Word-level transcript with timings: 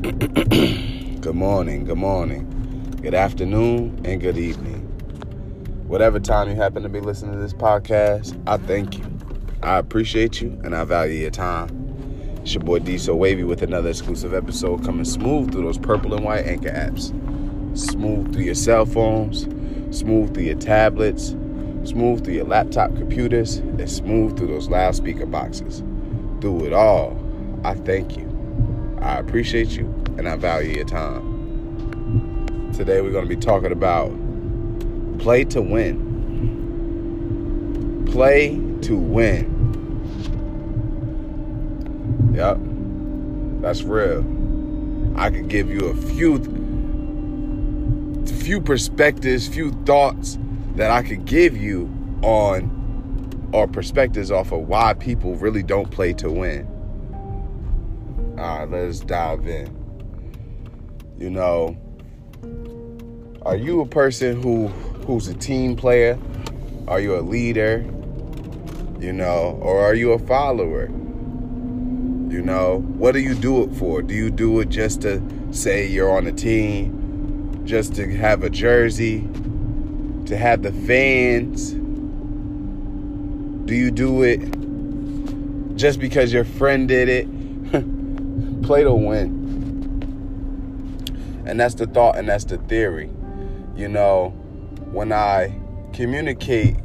good 0.00 1.34
morning, 1.34 1.84
good 1.84 1.98
morning, 1.98 2.96
good 3.02 3.14
afternoon, 3.14 4.00
and 4.06 4.18
good 4.18 4.38
evening. 4.38 4.80
Whatever 5.88 6.18
time 6.18 6.48
you 6.48 6.54
happen 6.54 6.82
to 6.84 6.88
be 6.88 7.00
listening 7.00 7.32
to 7.32 7.38
this 7.38 7.52
podcast, 7.52 8.40
I 8.46 8.56
thank 8.56 8.96
you. 8.96 9.04
I 9.62 9.76
appreciate 9.76 10.40
you 10.40 10.58
and 10.64 10.74
I 10.74 10.84
value 10.84 11.20
your 11.20 11.30
time. 11.30 11.68
It's 12.40 12.54
your 12.54 12.62
boy 12.62 12.78
D 12.78 12.96
So 12.96 13.14
Wavy 13.14 13.44
with 13.44 13.62
another 13.62 13.90
exclusive 13.90 14.32
episode 14.32 14.82
coming 14.86 15.04
smooth 15.04 15.52
through 15.52 15.64
those 15.64 15.76
purple 15.76 16.14
and 16.14 16.24
white 16.24 16.46
anchor 16.46 16.70
apps. 16.70 17.08
Smooth 17.76 18.32
through 18.32 18.44
your 18.44 18.54
cell 18.54 18.86
phones, 18.86 19.42
smooth 19.94 20.32
through 20.32 20.44
your 20.44 20.58
tablets, 20.58 21.36
smooth 21.84 22.24
through 22.24 22.34
your 22.34 22.46
laptop 22.46 22.96
computers, 22.96 23.58
and 23.58 23.90
smooth 23.90 24.38
through 24.38 24.46
those 24.46 24.70
loudspeaker 24.70 25.26
boxes. 25.26 25.80
Through 26.40 26.64
it 26.64 26.72
all, 26.72 27.18
I 27.64 27.74
thank 27.74 28.16
you. 28.16 28.29
I 29.00 29.18
appreciate 29.18 29.70
you 29.70 29.86
and 30.18 30.28
I 30.28 30.36
value 30.36 30.74
your 30.76 30.84
time. 30.84 32.70
Today 32.74 33.00
we're 33.00 33.12
going 33.12 33.26
to 33.26 33.34
be 33.34 33.40
talking 33.40 33.72
about 33.72 34.10
play 35.18 35.44
to 35.46 35.62
win. 35.62 36.08
Play 38.10 38.60
to 38.82 38.96
win. 38.96 39.56
Yep, 42.34 42.58
that's 43.62 43.82
real. 43.82 44.24
I 45.18 45.30
could 45.30 45.48
give 45.48 45.70
you 45.70 45.86
a 45.86 45.96
few 45.96 46.38
few 48.26 48.60
perspectives, 48.60 49.48
few 49.48 49.70
thoughts 49.84 50.38
that 50.76 50.90
I 50.90 51.02
could 51.02 51.24
give 51.24 51.56
you 51.56 51.90
on 52.22 52.78
or 53.52 53.66
perspectives 53.66 54.30
off 54.30 54.52
of 54.52 54.68
why 54.68 54.94
people 54.94 55.36
really 55.36 55.62
don't 55.62 55.90
play 55.90 56.12
to 56.14 56.30
win. 56.30 56.69
All 58.40 58.60
right, 58.60 58.70
let's 58.70 59.00
dive 59.00 59.46
in. 59.46 59.68
You 61.18 61.28
know, 61.28 61.76
are 63.42 63.54
you 63.56 63.82
a 63.82 63.86
person 63.86 64.42
who 64.42 64.68
who's 65.04 65.28
a 65.28 65.34
team 65.34 65.76
player? 65.76 66.18
Are 66.88 67.00
you 67.00 67.16
a 67.16 67.20
leader? 67.20 67.84
You 68.98 69.12
know, 69.12 69.58
or 69.60 69.82
are 69.82 69.94
you 69.94 70.12
a 70.12 70.18
follower? 70.18 70.86
You 70.86 72.40
know, 72.40 72.78
what 72.96 73.12
do 73.12 73.18
you 73.18 73.34
do 73.34 73.62
it 73.62 73.74
for? 73.74 74.00
Do 74.00 74.14
you 74.14 74.30
do 74.30 74.60
it 74.60 74.70
just 74.70 75.02
to 75.02 75.22
say 75.50 75.86
you're 75.86 76.10
on 76.10 76.26
a 76.26 76.32
team, 76.32 77.60
just 77.66 77.94
to 77.96 78.10
have 78.16 78.42
a 78.42 78.48
jersey, 78.48 79.20
to 80.24 80.34
have 80.38 80.62
the 80.62 80.72
fans? 80.72 81.72
Do 83.66 83.74
you 83.74 83.90
do 83.90 84.22
it 84.22 84.38
just 85.76 86.00
because 86.00 86.32
your 86.32 86.44
friend 86.44 86.88
did 86.88 87.10
it? 87.10 87.28
Play 88.70 88.84
to 88.84 88.94
win. 88.94 89.32
And 91.44 91.58
that's 91.58 91.74
the 91.74 91.88
thought 91.88 92.16
and 92.16 92.28
that's 92.28 92.44
the 92.44 92.56
theory. 92.56 93.10
You 93.74 93.88
know, 93.88 94.28
when 94.92 95.10
I 95.12 95.52
communicate 95.92 96.76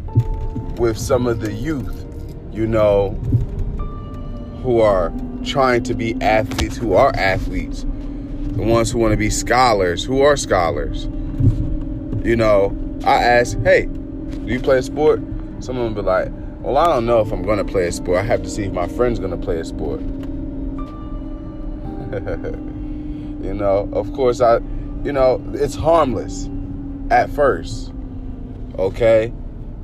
with 0.77 0.97
some 0.97 1.27
of 1.27 1.41
the 1.41 1.53
youth, 1.53 2.03
you 2.51 2.65
know, 2.65 3.11
who 4.63 4.81
are 4.81 5.13
trying 5.43 5.83
to 5.83 5.93
be 5.93 6.19
athletes, 6.21 6.75
who 6.75 6.95
are 6.95 7.15
athletes, 7.15 7.81
the 7.83 8.63
ones 8.63 8.89
who 8.89 8.97
want 8.97 9.11
to 9.11 9.17
be 9.17 9.29
scholars, 9.29 10.03
who 10.03 10.23
are 10.23 10.35
scholars, 10.35 11.03
you 12.25 12.35
know, 12.35 12.75
I 13.03 13.21
ask, 13.21 13.59
hey, 13.59 13.85
do 13.85 14.47
you 14.47 14.59
play 14.59 14.79
a 14.79 14.81
sport? 14.81 15.21
Some 15.59 15.77
of 15.77 15.83
them 15.83 15.93
be 15.93 16.01
like, 16.01 16.31
well, 16.61 16.77
I 16.77 16.87
don't 16.87 17.05
know 17.05 17.19
if 17.19 17.31
I'm 17.31 17.43
going 17.43 17.59
to 17.59 17.71
play 17.71 17.85
a 17.85 17.91
sport. 17.91 18.17
I 18.17 18.23
have 18.23 18.41
to 18.41 18.49
see 18.49 18.63
if 18.63 18.73
my 18.73 18.87
friend's 18.87 19.19
going 19.19 19.39
to 19.39 19.45
play 19.45 19.59
a 19.59 19.65
sport. 19.65 20.01
you 23.43 23.53
know, 23.53 23.89
of 23.93 24.11
course, 24.13 24.41
I, 24.41 24.59
you 25.03 25.11
know, 25.11 25.43
it's 25.53 25.75
harmless 25.75 26.49
at 27.11 27.29
first, 27.29 27.91
okay? 28.77 29.33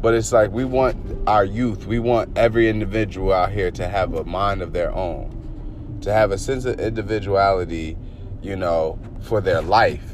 But 0.02 0.14
it's 0.14 0.32
like 0.32 0.52
we 0.52 0.66
want 0.66 0.98
our 1.28 1.46
youth, 1.46 1.86
we 1.86 2.00
want 2.00 2.38
every 2.38 2.70
individual 2.70 3.34
out 3.34 3.52
here 3.52 3.70
to 3.72 3.88
have 3.88 4.14
a 4.14 4.24
mind 4.24 4.62
of 4.62 4.74
their 4.74 4.92
own, 4.94 6.00
to 6.02 6.12
have 6.12 6.32
a 6.32 6.38
sense 6.38 6.66
of 6.66 6.80
individuality, 6.80 7.98
you 8.42 8.56
know, 8.56 8.98
for 9.22 9.42
their 9.42 9.62
life. 9.62 10.14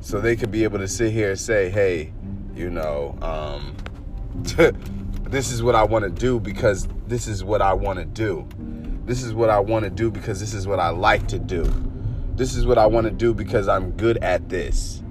So 0.00 0.20
they 0.20 0.34
could 0.34 0.50
be 0.50 0.64
able 0.64 0.78
to 0.78 0.88
sit 0.88 1.12
here 1.12 1.30
and 1.30 1.38
say, 1.38 1.70
hey, 1.70 2.12
you 2.54 2.70
know, 2.70 3.16
um, 3.22 3.76
this 5.28 5.52
is 5.52 5.62
what 5.62 5.74
I 5.74 5.84
want 5.84 6.04
to 6.04 6.10
do 6.10 6.40
because 6.40 6.88
this 7.06 7.26
is 7.26 7.44
what 7.44 7.62
I 7.62 7.72
want 7.74 7.98
to 7.98 8.04
do. 8.04 8.48
This 9.08 9.22
is 9.22 9.32
what 9.32 9.48
I 9.48 9.58
want 9.58 9.84
to 9.84 9.90
do 9.90 10.10
because 10.10 10.38
this 10.38 10.52
is 10.52 10.66
what 10.66 10.78
I 10.78 10.90
like 10.90 11.28
to 11.28 11.38
do. 11.38 11.64
This 12.36 12.54
is 12.54 12.66
what 12.66 12.76
I 12.76 12.84
want 12.84 13.06
to 13.06 13.10
do 13.10 13.32
because 13.32 13.66
I'm 13.66 13.92
good 13.92 14.18
at 14.18 14.50
this. 14.50 15.02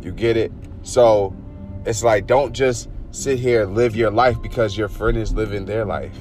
You 0.00 0.10
get 0.10 0.38
it? 0.38 0.50
So 0.84 1.36
it's 1.84 2.02
like, 2.02 2.26
don't 2.26 2.54
just 2.54 2.88
sit 3.10 3.38
here 3.38 3.64
and 3.64 3.74
live 3.74 3.94
your 3.94 4.10
life 4.10 4.40
because 4.40 4.78
your 4.78 4.88
friend 4.88 5.18
is 5.18 5.34
living 5.34 5.66
their 5.66 5.84
life. 5.84 6.16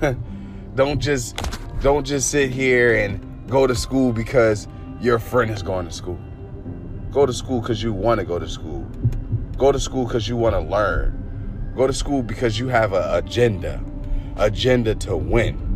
don't 0.76 1.00
just 1.00 1.36
don't 1.80 2.06
just 2.06 2.30
sit 2.30 2.52
here 2.52 2.94
and 2.94 3.48
go 3.48 3.66
to 3.66 3.74
school 3.74 4.12
because 4.12 4.68
your 5.00 5.18
friend 5.18 5.50
is 5.50 5.60
going 5.60 5.86
to 5.86 5.92
school. 5.92 6.20
Go 7.10 7.26
to 7.26 7.32
school 7.32 7.62
because 7.62 7.82
you 7.82 7.92
want 7.92 8.20
to 8.20 8.24
go 8.24 8.38
to 8.38 8.48
school. 8.48 8.82
Go 9.58 9.72
to 9.72 9.80
school 9.80 10.04
because 10.04 10.28
you 10.28 10.36
want 10.36 10.54
to 10.54 10.60
learn. 10.60 11.72
Go 11.76 11.88
to 11.88 11.92
school 11.92 12.22
because 12.22 12.60
you 12.60 12.68
have 12.68 12.92
an 12.92 13.12
agenda, 13.12 13.82
agenda 14.36 14.94
to 14.94 15.16
win 15.16 15.69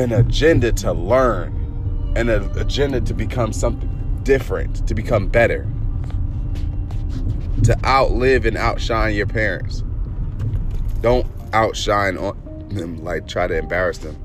an 0.00 0.12
agenda 0.12 0.72
to 0.72 0.92
learn, 0.92 2.12
and 2.16 2.30
an 2.30 2.58
agenda 2.58 3.00
to 3.02 3.14
become 3.14 3.52
something 3.52 3.88
different, 4.22 4.86
to 4.88 4.94
become 4.94 5.28
better, 5.28 5.70
to 7.62 7.76
outlive 7.86 8.46
and 8.46 8.56
outshine 8.56 9.14
your 9.14 9.26
parents. 9.26 9.84
Don't 11.02 11.26
outshine 11.52 12.16
on 12.16 12.68
them, 12.70 13.04
like 13.04 13.28
try 13.28 13.46
to 13.46 13.56
embarrass 13.56 13.98
them. 13.98 14.16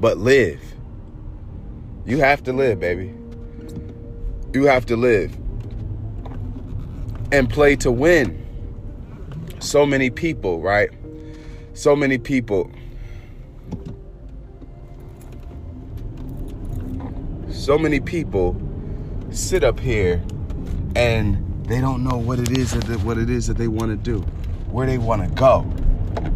But 0.00 0.18
live. 0.18 0.60
You 2.06 2.18
have 2.18 2.42
to 2.44 2.52
live, 2.52 2.80
baby. 2.80 3.14
You 4.52 4.64
have 4.64 4.86
to 4.86 4.96
live. 4.96 5.36
And 7.30 7.48
play 7.48 7.76
to 7.76 7.92
win. 7.92 8.36
So 9.60 9.86
many 9.86 10.10
people, 10.10 10.60
right? 10.60 10.90
So 11.74 11.94
many 11.94 12.18
people 12.18 12.70
so 17.60 17.76
many 17.76 18.00
people 18.00 18.56
sit 19.30 19.62
up 19.62 19.78
here 19.78 20.22
and 20.96 21.36
they 21.66 21.78
don't 21.78 22.02
know 22.02 22.16
what 22.16 22.38
it 22.38 22.56
is 22.56 22.70
that 22.70 22.84
they, 22.84 22.96
what 22.96 23.18
it 23.18 23.28
is 23.28 23.46
that 23.48 23.58
they 23.58 23.68
want 23.68 23.90
to 23.90 23.96
do, 23.96 24.20
where 24.70 24.86
they 24.86 24.96
want 24.96 25.22
to 25.22 25.28
go. 25.34 25.60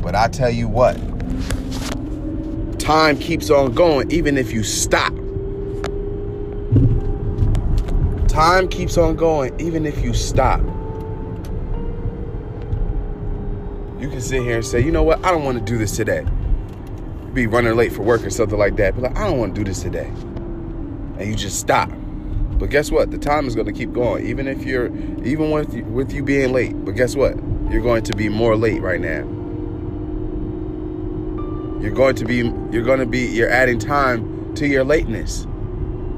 But 0.02 0.14
I 0.14 0.28
tell 0.28 0.50
you 0.50 0.68
what, 0.68 0.96
time 2.78 3.18
keeps 3.18 3.48
on 3.48 3.72
going 3.72 4.10
even 4.10 4.36
if 4.36 4.52
you 4.52 4.62
stop. 4.62 5.14
Time 8.28 8.68
keeps 8.68 8.98
on 8.98 9.16
going 9.16 9.58
even 9.58 9.86
if 9.86 10.04
you 10.04 10.12
stop. 10.12 10.60
You 13.98 14.10
can 14.10 14.20
sit 14.20 14.42
here 14.42 14.56
and 14.56 14.64
say, 14.64 14.80
you 14.80 14.92
know 14.92 15.02
what, 15.02 15.24
I 15.24 15.30
don't 15.30 15.44
want 15.44 15.58
to 15.58 15.64
do 15.64 15.78
this 15.78 15.96
today. 15.96 16.26
Be 17.32 17.46
running 17.46 17.74
late 17.76 17.94
for 17.94 18.02
work 18.02 18.26
or 18.26 18.30
something 18.30 18.58
like 18.58 18.76
that. 18.76 18.94
Be 18.94 19.00
like, 19.00 19.16
I 19.16 19.26
don't 19.26 19.38
want 19.38 19.54
to 19.54 19.60
do 19.62 19.64
this 19.64 19.82
today 19.82 20.12
and 21.18 21.28
you 21.28 21.34
just 21.34 21.58
stop. 21.58 21.90
But 22.58 22.70
guess 22.70 22.90
what? 22.90 23.10
The 23.10 23.18
time 23.18 23.46
is 23.46 23.54
going 23.54 23.66
to 23.66 23.72
keep 23.72 23.92
going, 23.92 24.26
even 24.26 24.46
if 24.46 24.64
you're, 24.64 24.86
even 25.24 25.50
with 25.50 25.74
you, 25.74 25.84
with 25.84 26.12
you 26.12 26.22
being 26.22 26.52
late. 26.52 26.72
But 26.84 26.92
guess 26.92 27.16
what? 27.16 27.36
You're 27.70 27.82
going 27.82 28.04
to 28.04 28.14
be 28.14 28.28
more 28.28 28.56
late 28.56 28.80
right 28.80 29.00
now. 29.00 29.22
You're 31.80 31.92
going 31.92 32.14
to 32.16 32.24
be, 32.24 32.36
you're 32.70 32.84
going 32.84 33.00
to 33.00 33.06
be, 33.06 33.26
you're 33.26 33.50
adding 33.50 33.78
time 33.78 34.54
to 34.54 34.66
your 34.66 34.84
lateness. 34.84 35.46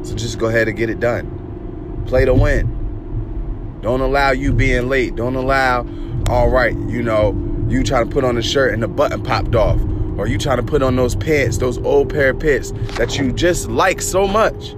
So 0.02 0.14
just 0.14 0.38
go 0.38 0.46
ahead 0.46 0.68
and 0.68 0.76
get 0.76 0.90
it 0.90 1.00
done. 1.00 2.04
Play 2.06 2.24
to 2.26 2.34
win. 2.34 3.78
Don't 3.80 4.00
allow 4.00 4.30
you 4.30 4.52
being 4.52 4.88
late. 4.88 5.16
Don't 5.16 5.36
allow, 5.36 5.86
all 6.28 6.50
right, 6.50 6.76
you 6.76 7.02
know, 7.02 7.34
you 7.68 7.82
trying 7.82 8.08
to 8.08 8.12
put 8.12 8.24
on 8.24 8.36
a 8.36 8.42
shirt 8.42 8.74
and 8.74 8.82
the 8.82 8.88
button 8.88 9.22
popped 9.22 9.54
off. 9.54 9.80
Or 10.18 10.26
you 10.26 10.38
trying 10.38 10.58
to 10.58 10.62
put 10.62 10.82
on 10.82 10.96
those 10.96 11.16
pants, 11.16 11.58
those 11.58 11.78
old 11.78 12.10
pair 12.10 12.30
of 12.30 12.40
pants 12.40 12.72
that 12.96 13.18
you 13.18 13.32
just 13.32 13.68
like 13.68 14.00
so 14.00 14.26
much 14.26 14.74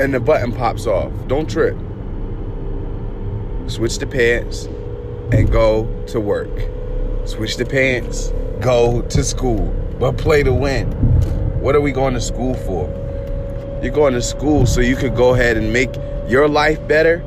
and 0.00 0.14
the 0.14 0.20
button 0.20 0.52
pops 0.52 0.86
off. 0.86 1.12
Don't 1.26 1.48
trip. 1.48 1.76
Switch 3.68 3.98
the 3.98 4.06
pants 4.06 4.66
and 5.32 5.50
go 5.50 5.86
to 6.06 6.20
work. 6.20 6.50
Switch 7.24 7.56
the 7.56 7.64
pants, 7.64 8.32
go 8.60 9.02
to 9.02 9.22
school, 9.22 9.66
but 9.98 10.18
play 10.18 10.42
to 10.42 10.52
win. 10.52 10.90
What 11.60 11.76
are 11.76 11.80
we 11.80 11.92
going 11.92 12.14
to 12.14 12.20
school 12.20 12.54
for? 12.54 12.88
You're 13.82 13.92
going 13.92 14.14
to 14.14 14.22
school 14.22 14.66
so 14.66 14.80
you 14.80 14.96
could 14.96 15.14
go 15.14 15.34
ahead 15.34 15.56
and 15.56 15.72
make 15.72 15.94
your 16.28 16.48
life 16.48 16.86
better. 16.88 17.18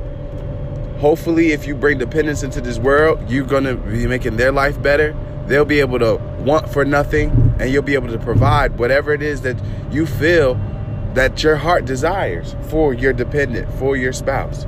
Hopefully, 1.00 1.52
if 1.52 1.66
you 1.66 1.76
bring 1.76 1.98
dependence 1.98 2.44
into 2.44 2.62
this 2.62 2.78
world, 2.78 3.30
you're 3.30 3.46
going 3.46 3.64
to 3.64 3.76
be 3.76 4.08
making 4.08 4.38
their 4.38 4.52
life 4.52 4.82
better. 4.82 5.16
They'll 5.48 5.66
be 5.66 5.80
able 5.80 6.00
to 6.00 6.16
want 6.40 6.70
for 6.70 6.86
nothing 6.86 7.56
and 7.60 7.72
you'll 7.72 7.84
be 7.84 7.94
able 7.94 8.10
to 8.10 8.20
provide 8.20 8.78
whatever 8.78 9.14
it 9.14 9.22
is 9.22 9.42
that 9.42 9.58
you 9.92 10.06
feel 10.06 10.56
that 11.16 11.42
your 11.42 11.56
heart 11.56 11.86
desires 11.86 12.58
for 12.70 12.94
your 12.94 13.14
dependent, 13.14 13.74
for 13.80 13.96
your 13.96 14.12
spouse. 14.12 14.66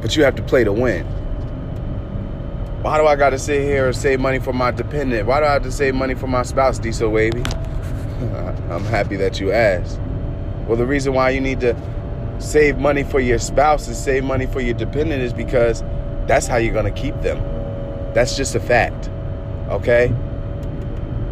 But 0.00 0.16
you 0.16 0.24
have 0.24 0.34
to 0.36 0.42
play 0.42 0.64
to 0.64 0.72
win. 0.72 1.04
Why 2.82 2.96
do 2.96 3.06
I 3.06 3.14
got 3.14 3.30
to 3.30 3.38
sit 3.38 3.60
here 3.60 3.88
and 3.88 3.94
save 3.94 4.20
money 4.20 4.38
for 4.38 4.54
my 4.54 4.70
dependent? 4.70 5.26
Why 5.26 5.40
do 5.40 5.46
I 5.46 5.52
have 5.52 5.64
to 5.64 5.70
save 5.70 5.94
money 5.94 6.14
for 6.14 6.28
my 6.28 6.42
spouse, 6.42 6.78
D 6.78 6.92
So 6.92 7.10
Wavy? 7.10 7.42
I'm 8.70 8.84
happy 8.84 9.16
that 9.16 9.38
you 9.38 9.52
asked. 9.52 10.00
Well, 10.66 10.78
the 10.78 10.86
reason 10.86 11.12
why 11.12 11.30
you 11.30 11.42
need 11.42 11.60
to 11.60 11.76
save 12.38 12.78
money 12.78 13.02
for 13.02 13.20
your 13.20 13.38
spouse 13.38 13.86
and 13.86 13.94
save 13.94 14.24
money 14.24 14.46
for 14.46 14.62
your 14.62 14.72
dependent 14.72 15.20
is 15.20 15.34
because 15.34 15.82
that's 16.26 16.46
how 16.46 16.56
you're 16.56 16.72
going 16.72 16.92
to 16.92 17.00
keep 17.00 17.20
them. 17.20 17.38
That's 18.14 18.34
just 18.34 18.54
a 18.54 18.60
fact. 18.60 19.10
Okay? 19.68 20.08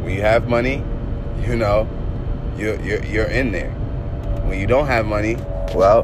When 0.02 0.14
you 0.14 0.20
have 0.20 0.49
money, 0.49 0.84
you 1.46 1.56
know, 1.56 1.88
you're, 2.56 2.81
you're, 2.81 3.05
you're 3.05 3.26
in 3.26 3.52
there. 3.52 3.70
When 4.44 4.58
you 4.58 4.67
don't 4.67 4.87
have 4.87 5.06
money, 5.06 5.37
well, 5.75 6.02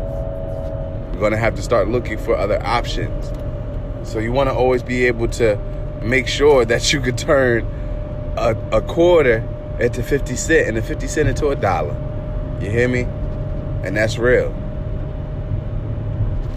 you're 1.10 1.20
going 1.20 1.32
to 1.32 1.38
have 1.38 1.54
to 1.56 1.62
start 1.62 1.88
looking 1.88 2.18
for 2.18 2.36
other 2.36 2.62
options. 2.64 3.32
So 4.08 4.18
you 4.18 4.32
want 4.32 4.50
to 4.50 4.54
always 4.54 4.82
be 4.82 5.06
able 5.06 5.28
to 5.28 5.56
make 6.02 6.28
sure 6.28 6.64
that 6.64 6.92
you 6.92 7.00
could 7.00 7.16
turn 7.16 7.66
a, 8.36 8.54
a 8.72 8.82
quarter 8.82 9.46
into 9.80 10.02
50 10.02 10.36
cent 10.36 10.68
and 10.68 10.78
a 10.78 10.82
50 10.82 11.06
cent 11.08 11.28
into 11.28 11.48
a 11.48 11.56
dollar. 11.56 11.96
You 12.60 12.70
hear 12.70 12.88
me? 12.88 13.02
And 13.82 13.96
that's 13.96 14.18
real. 14.18 14.54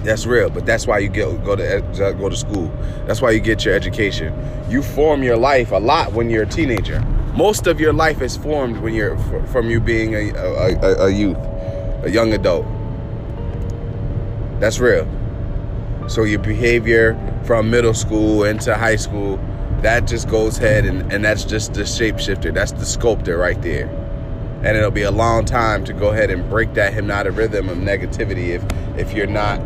That's 0.03 0.25
real, 0.25 0.49
but 0.49 0.65
that's 0.65 0.87
why 0.87 0.99
you 0.99 1.09
get 1.09 1.43
go 1.43 1.55
to 1.55 1.81
go 2.17 2.29
to 2.29 2.35
school. 2.35 2.71
That's 3.05 3.21
why 3.21 3.31
you 3.31 3.39
get 3.41 3.65
your 3.65 3.73
education. 3.73 4.33
You 4.69 4.81
form 4.81 5.21
your 5.21 5.35
life 5.35 5.71
a 5.71 5.79
lot 5.79 6.13
when 6.13 6.29
you're 6.29 6.43
a 6.43 6.47
teenager. 6.47 7.03
Most 7.37 7.67
of 7.67 7.79
your 7.79 7.93
life 7.93 8.23
is 8.23 8.35
formed 8.35 8.79
when 8.79 8.95
you're 8.95 9.15
from 9.49 9.69
you 9.69 9.79
being 9.79 10.15
a, 10.15 10.31
a, 10.31 11.05
a 11.05 11.09
youth, 11.11 11.37
a 12.01 12.09
young 12.09 12.33
adult. 12.33 12.65
That's 14.59 14.79
real. 14.79 15.07
So 16.07 16.23
your 16.23 16.39
behavior 16.39 17.15
from 17.43 17.69
middle 17.69 17.93
school 17.93 18.43
into 18.43 18.73
high 18.73 18.95
school, 18.95 19.37
that 19.83 20.07
just 20.07 20.27
goes 20.27 20.57
ahead 20.57 20.85
and, 20.85 21.13
and 21.13 21.23
that's 21.23 21.43
just 21.43 21.75
the 21.75 21.83
shapeshifter. 21.83 22.51
That's 22.51 22.71
the 22.71 22.85
sculptor 22.85 23.37
right 23.37 23.61
there. 23.61 23.85
And 24.63 24.75
it'll 24.75 24.89
be 24.89 25.03
a 25.03 25.11
long 25.11 25.45
time 25.45 25.85
to 25.85 25.93
go 25.93 26.09
ahead 26.09 26.31
and 26.31 26.49
break 26.49 26.73
that 26.73 26.95
hypnotic 26.95 27.35
rhythm 27.35 27.69
of 27.69 27.77
negativity 27.77 28.47
if 28.47 28.63
if 28.97 29.13
you're 29.13 29.27
not 29.27 29.61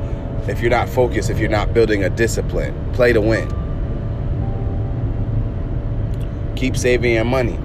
if 0.50 0.60
you're 0.60 0.72
not 0.72 0.90
focused, 0.90 1.30
if 1.30 1.40
you're 1.40 1.48
not 1.48 1.74
building 1.74 2.04
a 2.04 2.10
discipline. 2.10 2.92
Play 2.92 3.14
to 3.14 3.22
win. 3.22 3.61
Keep 6.62 6.78
saving 6.78 7.16
your 7.16 7.26
money. 7.26 7.58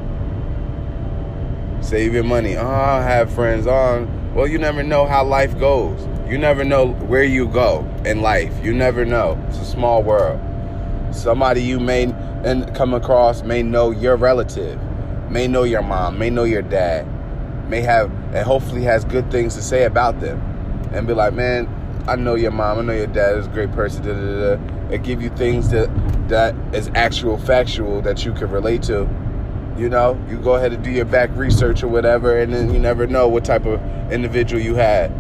Save 1.83 2.15
your 2.15 2.25
money. 2.25 2.57
Oh, 2.57 2.67
I 2.67 3.03
have 3.03 3.31
friends 3.31 3.67
on. 3.67 4.33
Oh, 4.33 4.39
well, 4.39 4.47
you 4.47 4.57
never 4.57 4.83
know 4.83 5.05
how 5.05 5.23
life 5.23 5.59
goes. 5.59 6.01
You 6.27 6.39
never 6.39 6.65
know 6.65 6.87
where 6.87 7.23
you 7.23 7.47
go 7.47 7.87
in 8.07 8.23
life. 8.23 8.55
You 8.65 8.73
never 8.73 9.05
know. 9.05 9.39
It's 9.49 9.59
a 9.59 9.67
small 9.67 10.03
world. 10.03 10.41
Somebody 11.15 11.61
you 11.61 11.79
may 11.79 12.07
come 12.75 12.95
across 12.95 13.43
may 13.43 13.63
know 13.63 13.91
your 13.91 14.17
relative, 14.17 14.81
may 15.31 15.47
know 15.47 15.65
your 15.65 15.83
mom, 15.83 16.19
may 16.19 16.31
know 16.31 16.45
your 16.45 16.63
dad, 16.63 17.07
may 17.69 17.83
have 17.83 18.11
and 18.35 18.47
hopefully 18.47 18.81
has 18.85 19.05
good 19.05 19.31
things 19.31 19.55
to 19.57 19.63
say 19.63 19.85
about 19.85 20.21
them, 20.21 20.41
and 20.95 21.07
be 21.07 21.13
like, 21.13 21.35
man, 21.35 21.69
I 22.09 22.17
know 22.17 22.35
your 22.35 22.51
mom, 22.51 22.79
I 22.79 22.83
know 22.83 22.95
your 22.95 23.09
dad 23.09 23.37
is 23.37 23.47
a 23.47 23.51
great 23.51 23.73
person. 23.73 24.07
Da, 24.07 24.15
da, 24.15 24.57
da. 24.57 24.95
It 24.95 25.03
give 25.03 25.21
you 25.21 25.29
things 25.29 25.69
that 25.69 25.91
that 26.29 26.55
is 26.75 26.91
actual 26.95 27.39
factual 27.39 28.03
that 28.03 28.25
you 28.25 28.33
can 28.33 28.51
relate 28.51 28.83
to. 28.85 29.09
You 29.79 29.89
know, 29.89 30.19
you 30.29 30.39
go 30.39 30.55
ahead 30.55 30.73
and 30.73 30.83
do 30.83 30.91
your 30.91 31.05
back 31.05 31.31
research 31.35 31.83
or 31.83 31.89
whatever, 31.89 32.39
and 32.39 32.53
then 32.53 32.73
you 32.73 32.79
never 32.79 33.07
know 33.07 33.29
what 33.29 33.45
type 33.45 33.67
of 33.67 33.81
individual 34.11 34.63
you 34.63 34.75
had 34.75 35.11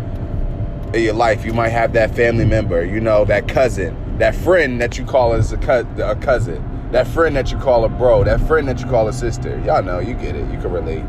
in 0.94 1.02
your 1.02 1.14
life. 1.14 1.44
You 1.44 1.52
might 1.52 1.68
have 1.68 1.92
that 1.92 2.14
family 2.14 2.46
member, 2.46 2.84
you 2.84 3.00
know, 3.00 3.24
that 3.26 3.48
cousin, 3.48 4.18
that 4.18 4.34
friend 4.34 4.80
that 4.80 4.96
you 4.96 5.04
call 5.04 5.34
as 5.34 5.52
a, 5.52 5.58
co- 5.58 5.86
a 6.02 6.16
cousin, 6.16 6.64
that 6.92 7.06
friend 7.06 7.36
that 7.36 7.52
you 7.52 7.58
call 7.58 7.84
a 7.84 7.88
bro, 7.88 8.24
that 8.24 8.40
friend 8.46 8.66
that 8.68 8.80
you 8.80 8.86
call 8.86 9.08
a 9.08 9.12
sister. 9.12 9.60
Y'all 9.66 9.82
know, 9.82 9.98
you 9.98 10.14
get 10.14 10.34
it, 10.34 10.50
you 10.50 10.58
can 10.58 10.72
relate. 10.72 11.04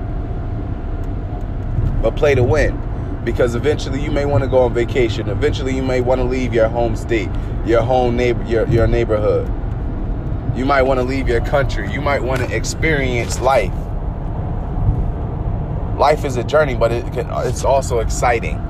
But 2.01 2.15
play 2.15 2.35
to 2.35 2.43
win 2.43 2.77
because 3.23 3.55
eventually 3.55 4.01
you 4.01 4.11
may 4.11 4.25
want 4.25 4.43
to 4.43 4.49
go 4.49 4.59
on 4.59 4.73
vacation. 4.73 5.29
Eventually 5.29 5.75
you 5.75 5.83
may 5.83 6.01
want 6.01 6.19
to 6.19 6.25
leave 6.25 6.53
your 6.53 6.69
home 6.69 6.95
state, 6.95 7.29
your 7.65 7.81
home 7.81 8.15
neighbor, 8.15 8.43
your, 8.43 8.67
your 8.67 8.87
neighborhood. 8.87 9.51
You 10.57 10.65
might 10.65 10.81
want 10.81 10.99
to 10.99 11.03
leave 11.03 11.27
your 11.29 11.41
country. 11.41 11.91
You 11.91 12.01
might 12.01 12.21
want 12.21 12.41
to 12.41 12.55
experience 12.55 13.39
life. 13.39 13.73
Life 15.97 16.25
is 16.25 16.35
a 16.35 16.43
journey, 16.43 16.75
but 16.75 16.91
it 16.91 17.11
can, 17.13 17.29
it's 17.47 17.63
also 17.63 17.99
exciting 17.99 18.61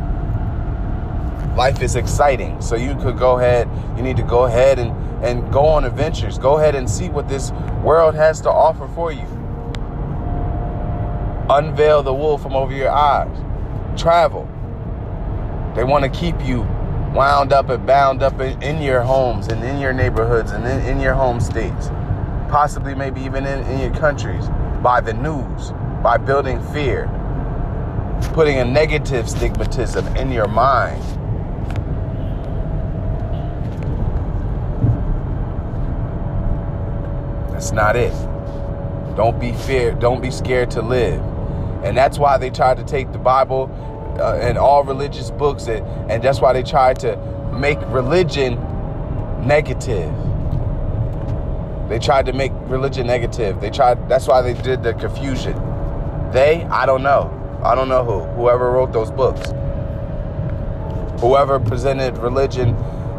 life 1.58 1.82
is 1.82 1.96
exciting. 1.96 2.62
So 2.62 2.76
you 2.76 2.96
could 2.96 3.18
go 3.18 3.40
ahead, 3.40 3.68
you 3.98 4.04
need 4.04 4.16
to 4.18 4.24
go 4.24 4.46
ahead 4.46 4.80
and, 4.80 4.92
and 5.26 5.52
go 5.52 5.66
on 5.66 5.84
adventures. 5.84 6.38
Go 6.38 6.60
ahead 6.60 6.76
and 6.76 6.90
see 6.90 7.10
what 7.10 7.28
this 7.28 7.52
world 7.84 8.16
has 8.16 8.40
to 8.42 8.50
offer 8.50 8.88
for 8.90 9.12
you. 9.12 9.26
Unveil 11.50 12.04
the 12.04 12.14
wool 12.14 12.38
from 12.38 12.56
over 12.56 12.74
your 12.74 12.92
eyes. 12.92 13.36
Travel. 14.00 14.48
They 15.76 15.84
want 15.84 16.04
to 16.04 16.10
keep 16.10 16.40
you 16.46 16.64
wound 17.18 17.52
up 17.52 17.70
and 17.70 17.86
bound 17.88 18.22
up 18.22 18.40
in, 18.40 18.62
in 18.62 18.82
your 18.82 19.02
homes 19.02 19.48
and 19.48 19.64
in 19.64 19.80
your 19.80 19.92
neighborhoods 19.92 20.52
and 20.52 20.64
in, 20.66 20.80
in 20.82 21.00
your 21.00 21.16
home 21.16 21.40
states. 21.40 21.88
Possibly, 22.50 22.94
maybe 22.94 23.22
even 23.22 23.46
in, 23.46 23.66
in 23.66 23.80
your 23.80 24.00
countries 24.00 24.48
by 24.84 25.02
the 25.02 25.14
news, 25.14 25.72
by 26.04 26.18
building 26.18 26.62
fear, 26.72 27.10
putting 28.34 28.60
a 28.60 28.66
negative 28.66 29.26
stigmatism 29.26 30.16
in 30.16 30.32
your 30.32 30.48
mind 30.48 31.04
That's 37.58 37.72
not 37.72 37.96
it. 37.96 38.14
Don't 39.16 39.40
be 39.40 39.52
fear. 39.52 39.92
Don't 39.94 40.22
be 40.22 40.30
scared 40.30 40.70
to 40.72 40.84
live. 40.84 41.20
And 41.84 41.98
that's 41.98 42.20
why 42.20 42.38
they 42.38 42.52
tried 42.52 42.78
to 42.78 42.84
take 42.84 43.12
the 43.12 43.18
Bible 43.18 43.66
uh, 44.20 44.40
and 44.42 44.58
all 44.58 44.84
religious 44.84 45.32
books, 45.32 45.68
and, 45.68 45.86
and 46.12 46.24
that's 46.24 46.42
why 46.42 46.54
they 46.54 46.64
tried 46.64 47.00
to 47.00 47.18
make 47.54 47.80
religion 47.88 48.56
negative. 49.46 50.14
They 51.90 52.00
tried 52.00 52.26
to 52.26 52.34
make 52.34 52.52
religion 52.66 53.08
negative. 53.08 53.62
They 53.62 53.70
tried. 53.70 54.10
That's 54.10 54.28
why 54.28 54.42
they 54.42 54.54
did 54.54 54.84
the 54.84 54.94
confusion. 54.94 55.54
They, 56.32 56.64
I 56.66 56.86
don't 56.86 57.04
know. 57.04 57.34
I 57.64 57.76
don't 57.76 57.90
know 57.90 58.04
who. 58.04 58.20
Whoever 58.36 58.72
wrote 58.72 58.92
those 58.92 59.12
books. 59.12 59.54
Whoever 61.22 61.60
presented 61.60 62.18
religion 62.18 62.76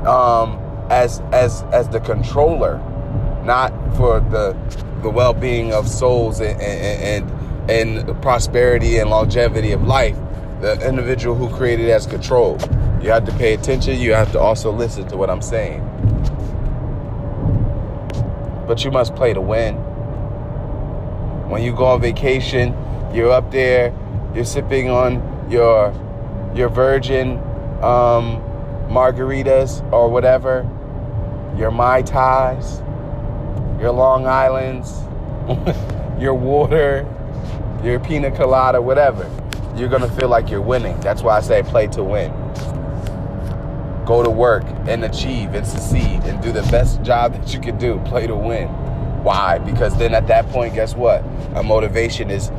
um, 0.07 0.59
as 0.91 1.21
as 1.33 1.63
as 1.73 1.89
the 1.89 2.01
controller 2.01 2.79
not 3.45 3.73
for 3.97 4.21
the 4.21 4.57
the 5.03 5.11
well-being 5.11 5.73
of 5.73 5.89
souls 5.89 6.41
and 6.41 6.61
and, 6.61 7.31
and, 7.71 7.71
and 7.71 8.23
prosperity 8.23 8.99
and 8.99 9.11
longevity 9.11 9.73
of 9.73 9.83
life. 9.85 10.17
The 10.61 10.87
individual 10.87 11.35
who 11.37 11.55
created 11.55 11.89
as 11.91 12.07
control. 12.07 12.59
You 13.03 13.11
have 13.11 13.25
to 13.27 13.33
pay 13.33 13.55
attention. 13.55 13.99
You 13.99 14.13
have 14.15 14.33
to 14.33 14.41
also 14.41 14.73
listen 14.73 15.07
to 15.09 15.17
what 15.17 15.31
I'm 15.31 15.43
saying. 15.43 15.81
But 18.67 18.85
you 18.85 18.91
must 18.91 19.15
play 19.15 19.33
to 19.35 19.41
win. 19.41 19.77
When 21.49 21.63
you 21.63 21.73
go 21.73 21.87
on 21.87 22.01
vacation, 22.01 22.75
you're 23.15 23.33
up 23.33 23.51
there, 23.51 23.95
you're 24.35 24.45
sipping 24.45 24.91
on 24.91 25.51
your 25.51 25.93
your 26.55 26.69
virgin 26.69 27.39
um, 27.83 28.43
margaritas 28.91 29.81
or 29.93 30.11
whatever, 30.11 30.69
your 31.57 31.71
mai 31.71 32.03
tais 32.03 32.83
your 33.81 33.93
Long 33.93 34.27
Islands, 34.27 35.03
your 36.21 36.35
water, 36.35 37.07
your 37.85 38.01
pina 38.01 38.31
colada, 38.31 38.83
whatever, 38.83 39.25
you're 39.79 39.89
going 39.89 40.03
to 40.03 40.11
feel 40.11 40.29
like 40.29 40.51
you're 40.51 40.61
winning. 40.61 40.99
That's 41.01 41.23
why 41.23 41.37
I 41.37 41.41
say 41.41 41.63
play 41.63 41.87
to 41.89 42.03
win. 42.03 42.31
Go 44.05 44.23
to 44.23 44.31
work 44.31 44.65
and 44.87 45.05
achieve 45.05 45.55
and 45.55 45.67
succeed 45.67 46.23
and 46.25 46.43
do 46.43 46.51
the 46.51 46.63
best 46.63 47.03
job 47.03 47.35
that 47.35 47.53
you 47.53 47.61
can 47.61 47.79
do. 47.79 48.01
Play 48.07 48.27
to 48.27 48.35
win. 48.35 48.69
Why? 49.23 49.59
Because 49.59 49.97
then 49.99 50.15
at 50.15 50.27
that 50.29 50.49
point, 50.49 50.75
guess 50.75 50.95
what? 50.95 51.23
A 51.55 51.63
motivation 51.63 52.31
is 52.31 52.51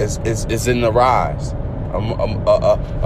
is 0.00 0.18
is, 0.24 0.44
is 0.46 0.66
in 0.66 0.80
the 0.80 0.90
rise. 0.90 1.52
A, 1.92 1.98
a, 1.98 2.56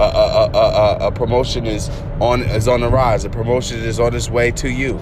a, 0.01 0.97
a, 1.07 1.11
promotion 1.11 1.67
is 1.67 1.89
on 2.19 2.41
is 2.41 2.67
on 2.67 2.81
the 2.81 2.89
rise. 2.89 3.23
A 3.25 3.29
promotion 3.29 3.77
is 3.79 3.99
on 3.99 4.15
its 4.15 4.29
way 4.29 4.49
to 4.51 4.69
you. 4.69 4.97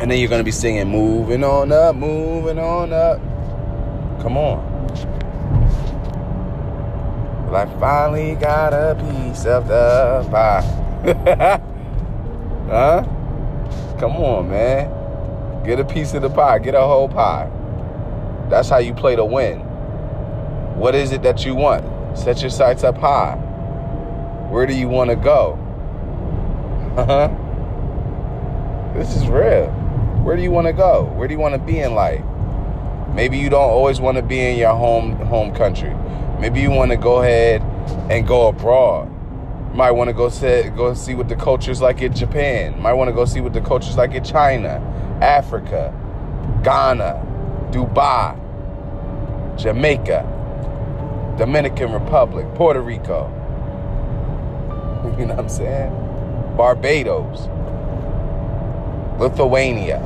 And 0.00 0.10
then 0.10 0.18
you're 0.18 0.28
to 0.30 0.42
be 0.42 0.50
singing, 0.50 0.88
moving 0.88 1.44
on 1.44 1.70
up, 1.70 1.94
moving 1.96 2.58
on 2.58 2.92
up. 2.92 3.18
Come 4.22 4.36
on. 4.38 4.73
I 7.54 7.66
finally 7.78 8.34
got 8.34 8.72
a 8.72 8.94
piece 8.94 9.46
of 9.46 9.68
the 9.68 10.26
pie. 10.30 10.62
huh? 12.68 13.04
Come 13.98 14.16
on, 14.16 14.50
man. 14.50 15.64
Get 15.64 15.80
a 15.80 15.84
piece 15.84 16.14
of 16.14 16.22
the 16.22 16.30
pie. 16.30 16.58
Get 16.58 16.74
a 16.74 16.80
whole 16.80 17.08
pie. 17.08 17.50
That's 18.50 18.68
how 18.68 18.78
you 18.78 18.92
play 18.92 19.16
to 19.16 19.24
win. 19.24 19.60
What 20.78 20.94
is 20.94 21.12
it 21.12 21.22
that 21.22 21.44
you 21.44 21.54
want? 21.54 22.18
Set 22.18 22.40
your 22.40 22.50
sights 22.50 22.84
up 22.84 22.98
high. 22.98 23.36
Where 24.50 24.66
do 24.66 24.74
you 24.74 24.88
want 24.88 25.10
to 25.10 25.16
go? 25.16 25.58
Uh-huh. 26.96 27.28
This 28.94 29.16
is 29.16 29.26
real. 29.26 29.66
Where 30.22 30.36
do 30.36 30.42
you 30.42 30.50
want 30.50 30.66
to 30.66 30.72
go? 30.72 31.04
Where 31.14 31.26
do 31.26 31.34
you 31.34 31.40
want 31.40 31.54
to 31.54 31.60
be 31.60 31.80
in 31.80 31.94
life? 31.94 32.24
Maybe 33.14 33.38
you 33.38 33.50
don't 33.50 33.70
always 33.70 34.00
want 34.00 34.16
to 34.16 34.22
be 34.22 34.40
in 34.40 34.58
your 34.58 34.74
home 34.74 35.16
home 35.16 35.54
country. 35.54 35.94
Maybe 36.40 36.60
you 36.60 36.70
want 36.70 36.90
to 36.90 36.96
go 36.96 37.22
ahead 37.22 37.62
and 38.10 38.26
go 38.26 38.48
abroad. 38.48 39.10
Might 39.74 39.92
want 39.92 40.08
to 40.08 40.14
go 40.14 40.28
see, 40.28 40.64
go 40.76 40.94
see 40.94 41.14
what 41.14 41.28
the 41.28 41.36
culture's 41.36 41.80
like 41.80 42.00
in 42.02 42.14
Japan. 42.14 42.80
Might 42.80 42.92
want 42.92 43.08
to 43.08 43.12
go 43.12 43.24
see 43.24 43.40
what 43.40 43.52
the 43.52 43.60
culture's 43.60 43.96
like 43.96 44.12
in 44.12 44.22
China, 44.22 44.80
Africa, 45.20 45.92
Ghana, 46.62 47.68
Dubai, 47.70 48.38
Jamaica, 49.58 50.24
Dominican 51.38 51.92
Republic, 51.92 52.46
Puerto 52.54 52.80
Rico. 52.80 53.30
You 55.18 55.26
know 55.26 55.34
what 55.34 55.44
I'm 55.44 55.48
saying? 55.50 55.92
Barbados, 56.56 57.48
Lithuania, 59.20 59.98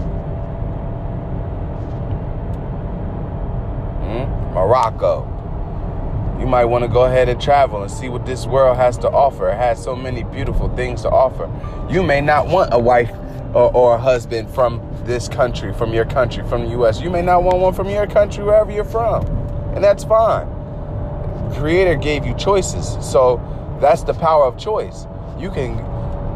hmm? 4.02 4.54
Morocco. 4.54 5.37
You 6.38 6.46
might 6.46 6.66
want 6.66 6.84
to 6.84 6.88
go 6.88 7.04
ahead 7.04 7.28
and 7.28 7.40
travel 7.40 7.82
and 7.82 7.90
see 7.90 8.08
what 8.08 8.24
this 8.24 8.46
world 8.46 8.76
has 8.76 8.96
to 8.98 9.10
offer. 9.10 9.48
It 9.48 9.56
has 9.56 9.82
so 9.82 9.96
many 9.96 10.22
beautiful 10.22 10.68
things 10.76 11.02
to 11.02 11.10
offer. 11.10 11.50
You 11.90 12.02
may 12.02 12.20
not 12.20 12.46
want 12.46 12.72
a 12.72 12.78
wife 12.78 13.10
or, 13.54 13.74
or 13.74 13.94
a 13.96 13.98
husband 13.98 14.48
from 14.50 14.80
this 15.04 15.28
country, 15.28 15.72
from 15.72 15.92
your 15.92 16.04
country, 16.04 16.46
from 16.48 16.64
the 16.64 16.70
U.S. 16.70 17.00
You 17.00 17.10
may 17.10 17.22
not 17.22 17.42
want 17.42 17.58
one 17.58 17.74
from 17.74 17.88
your 17.88 18.06
country, 18.06 18.44
wherever 18.44 18.70
you're 18.70 18.84
from. 18.84 19.26
And 19.74 19.82
that's 19.82 20.04
fine. 20.04 20.46
Creator 21.54 21.96
gave 21.96 22.24
you 22.24 22.34
choices. 22.34 22.96
So 23.00 23.40
that's 23.80 24.02
the 24.02 24.14
power 24.14 24.44
of 24.44 24.56
choice. 24.56 25.06
You 25.38 25.50
can 25.50 25.76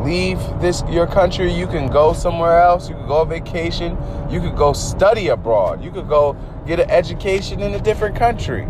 leave 0.04 0.38
this 0.60 0.82
your 0.88 1.06
country, 1.06 1.52
you 1.52 1.66
can 1.66 1.88
go 1.88 2.12
somewhere 2.12 2.60
else, 2.60 2.88
you 2.88 2.94
can 2.96 3.06
go 3.06 3.20
on 3.20 3.28
vacation, 3.28 3.96
you 4.28 4.40
could 4.40 4.56
go 4.56 4.72
study 4.72 5.28
abroad, 5.28 5.82
you 5.82 5.92
could 5.92 6.08
go 6.08 6.36
get 6.66 6.80
an 6.80 6.90
education 6.90 7.60
in 7.60 7.74
a 7.74 7.80
different 7.80 8.16
country. 8.16 8.66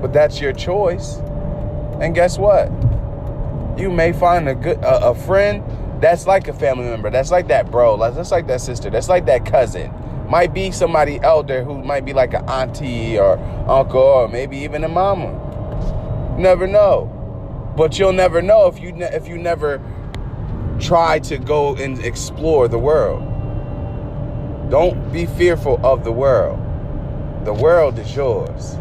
But 0.00 0.12
that's 0.12 0.40
your 0.40 0.52
choice. 0.52 1.16
And 2.00 2.14
guess 2.14 2.38
what? 2.38 2.70
You 3.78 3.90
may 3.90 4.12
find 4.12 4.48
a 4.48 4.54
good 4.54 4.78
a, 4.78 5.08
a 5.10 5.14
friend 5.14 5.62
that's 6.00 6.26
like 6.26 6.48
a 6.48 6.52
family 6.52 6.84
member. 6.84 7.10
That's 7.10 7.30
like 7.30 7.48
that 7.48 7.70
bro. 7.70 7.96
That's 7.96 8.30
like 8.30 8.46
that 8.46 8.60
sister. 8.60 8.90
That's 8.90 9.08
like 9.08 9.26
that 9.26 9.44
cousin. 9.44 9.92
Might 10.28 10.54
be 10.54 10.70
somebody 10.70 11.20
elder 11.22 11.62
who 11.62 11.82
might 11.82 12.04
be 12.04 12.12
like 12.12 12.32
an 12.34 12.48
auntie 12.48 13.18
or 13.18 13.38
uncle 13.68 14.00
or 14.00 14.28
maybe 14.28 14.56
even 14.58 14.84
a 14.84 14.88
mama. 14.88 16.36
Never 16.38 16.66
know. 16.66 17.16
But 17.76 17.98
you'll 17.98 18.12
never 18.12 18.40
know 18.40 18.66
if 18.66 18.80
you 18.80 18.92
ne- 18.92 19.12
if 19.12 19.28
you 19.28 19.36
never 19.36 19.80
try 20.78 21.18
to 21.20 21.36
go 21.38 21.76
and 21.76 22.02
explore 22.04 22.68
the 22.68 22.78
world. 22.78 23.26
Don't 24.70 25.12
be 25.12 25.26
fearful 25.26 25.84
of 25.84 26.04
the 26.04 26.12
world. 26.12 26.58
The 27.44 27.52
world 27.52 27.98
is 27.98 28.14
yours. 28.14 28.76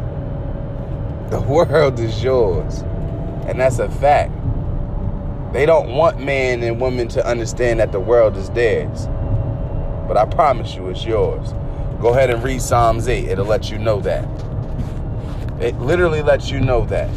The 1.32 1.42
world 1.42 2.00
is 2.00 2.24
yours. 2.24 2.80
And 3.46 3.60
that's 3.60 3.78
a 3.78 3.88
fact. 3.88 4.34
They 5.54 5.66
don't 5.68 5.94
want 5.94 6.20
men 6.20 6.64
and 6.64 6.82
women 6.82 7.08
to 7.10 7.26
understand 7.26 7.80
that 7.80 7.92
the 7.92 8.00
world 8.00 8.36
is 8.36 8.50
theirs. 8.50 9.08
But 10.08 10.18
I 10.18 10.26
promise 10.26 10.74
you 10.74 10.90
it's 10.90 11.06
yours. 11.06 11.54
Go 12.02 12.10
ahead 12.10 12.32
and 12.32 12.44
read 12.44 12.62
Psalms 12.62 13.08
8. 13.08 13.26
It'll 13.26 13.46
let 13.46 13.70
you 13.70 13.78
know 13.78 14.00
that. 14.02 14.28
It 15.62 15.80
literally 15.80 16.24
lets 16.24 16.50
you 16.50 16.60
know 16.60 16.86
that. 16.86 17.10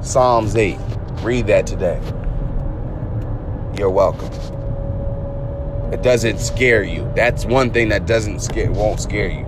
Psalms 0.00 0.56
8. 0.56 0.78
Read 1.22 1.48
that 1.48 1.66
today. 1.66 2.00
You're 3.76 3.90
welcome. 3.90 4.32
It 5.92 6.02
doesn't 6.02 6.38
scare 6.38 6.82
you. 6.82 7.10
That's 7.14 7.44
one 7.44 7.72
thing 7.72 7.90
that 7.90 8.06
doesn't 8.06 8.40
scare 8.40 8.70
won't 8.70 9.00
scare 9.00 9.28
you. 9.28 9.44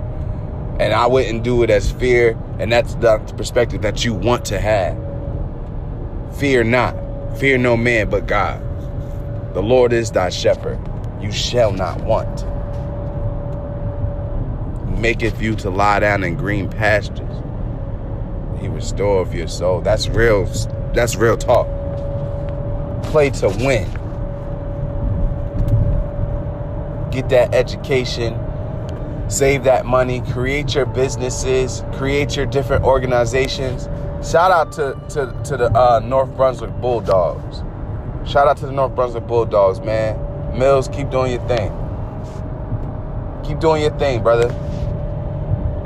And 0.80 0.92
I 0.92 1.06
wouldn't 1.06 1.44
do 1.44 1.62
it 1.62 1.70
as 1.70 1.92
fear, 1.92 2.36
and 2.60 2.70
that's 2.70 2.94
the 2.96 3.16
perspective 3.38 3.80
that 3.80 4.04
you 4.04 4.12
want 4.12 4.44
to 4.44 4.60
have. 4.60 4.94
Fear 6.38 6.64
not. 6.64 6.94
Fear 7.38 7.56
no 7.56 7.74
man 7.74 8.10
but 8.10 8.26
God. 8.26 8.62
The 9.54 9.62
Lord 9.62 9.94
is 9.94 10.10
thy 10.10 10.28
shepherd. 10.28 10.78
You 11.22 11.32
shall 11.32 11.72
not 11.72 12.02
want. 12.02 12.44
Maketh 15.00 15.40
you 15.40 15.54
to 15.56 15.70
lie 15.70 16.00
down 16.00 16.22
in 16.22 16.36
green 16.36 16.68
pastures. 16.68 17.30
He 18.60 18.68
restoreth 18.68 19.32
your 19.32 19.48
soul. 19.48 19.80
That's 19.80 20.08
real. 20.08 20.44
That's 20.92 21.16
real 21.16 21.38
talk. 21.38 21.66
Play 23.04 23.30
to 23.30 23.48
win. 23.48 23.90
Get 27.10 27.30
that 27.30 27.54
education. 27.54 28.34
Save 29.30 29.62
that 29.62 29.86
money. 29.86 30.22
Create 30.32 30.74
your 30.74 30.86
businesses. 30.86 31.84
Create 31.92 32.34
your 32.34 32.46
different 32.46 32.84
organizations. 32.84 33.88
Shout 34.28 34.50
out 34.50 34.72
to, 34.72 35.00
to, 35.10 35.40
to 35.44 35.56
the 35.56 35.72
uh, 35.72 36.00
North 36.00 36.34
Brunswick 36.36 36.72
Bulldogs. 36.80 37.58
Shout 38.28 38.48
out 38.48 38.56
to 38.56 38.66
the 38.66 38.72
North 38.72 38.94
Brunswick 38.96 39.28
Bulldogs, 39.28 39.80
man. 39.80 40.58
Mills, 40.58 40.88
keep 40.88 41.10
doing 41.10 41.30
your 41.30 41.46
thing. 41.46 41.70
Keep 43.44 43.60
doing 43.60 43.82
your 43.82 43.96
thing, 43.98 44.20
brother. 44.20 44.50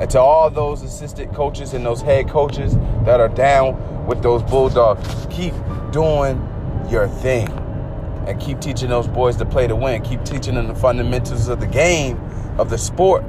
And 0.00 0.10
to 0.10 0.20
all 0.20 0.48
those 0.48 0.82
assistant 0.82 1.34
coaches 1.34 1.74
and 1.74 1.84
those 1.84 2.00
head 2.00 2.30
coaches 2.30 2.76
that 3.04 3.20
are 3.20 3.28
down 3.28 4.06
with 4.06 4.22
those 4.22 4.42
Bulldogs, 4.42 5.26
keep 5.28 5.52
doing 5.92 6.36
your 6.90 7.08
thing. 7.08 7.48
And 8.26 8.40
keep 8.40 8.60
teaching 8.60 8.88
those 8.88 9.06
boys 9.06 9.36
to 9.36 9.44
play 9.44 9.66
to 9.66 9.76
win. 9.76 10.00
Keep 10.00 10.24
teaching 10.24 10.54
them 10.54 10.66
the 10.66 10.74
fundamentals 10.74 11.48
of 11.48 11.60
the 11.60 11.66
game, 11.66 12.18
of 12.58 12.70
the 12.70 12.78
sport, 12.78 13.22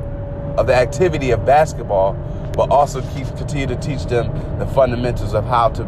of 0.57 0.67
the 0.67 0.75
activity 0.75 1.31
of 1.31 1.45
basketball, 1.45 2.13
but 2.55 2.69
also 2.71 3.01
keep 3.13 3.27
continue 3.35 3.67
to 3.67 3.75
teach 3.75 4.05
them 4.05 4.27
the 4.59 4.65
fundamentals 4.67 5.33
of 5.33 5.45
how 5.45 5.69
to, 5.69 5.83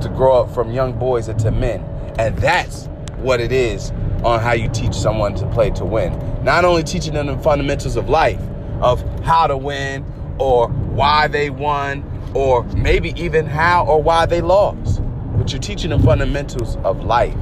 to 0.00 0.08
grow 0.10 0.42
up 0.42 0.52
from 0.52 0.70
young 0.72 0.98
boys 0.98 1.28
into 1.28 1.50
men. 1.50 1.82
And 2.18 2.36
that's 2.38 2.86
what 3.18 3.40
it 3.40 3.52
is 3.52 3.90
on 4.24 4.40
how 4.40 4.52
you 4.52 4.68
teach 4.68 4.94
someone 4.94 5.34
to 5.36 5.46
play 5.50 5.70
to 5.70 5.84
win. 5.84 6.12
Not 6.42 6.64
only 6.64 6.82
teaching 6.82 7.14
them 7.14 7.26
the 7.26 7.38
fundamentals 7.38 7.96
of 7.96 8.08
life, 8.08 8.40
of 8.80 9.00
how 9.24 9.46
to 9.46 9.56
win, 9.56 10.04
or 10.38 10.68
why 10.68 11.28
they 11.28 11.50
won, 11.50 12.04
or 12.34 12.64
maybe 12.64 13.12
even 13.20 13.46
how 13.46 13.84
or 13.86 14.02
why 14.02 14.26
they 14.26 14.40
lost. 14.40 15.02
But 15.36 15.52
you're 15.52 15.60
teaching 15.60 15.90
them 15.90 16.02
fundamentals 16.02 16.76
of 16.78 17.04
life. 17.04 17.36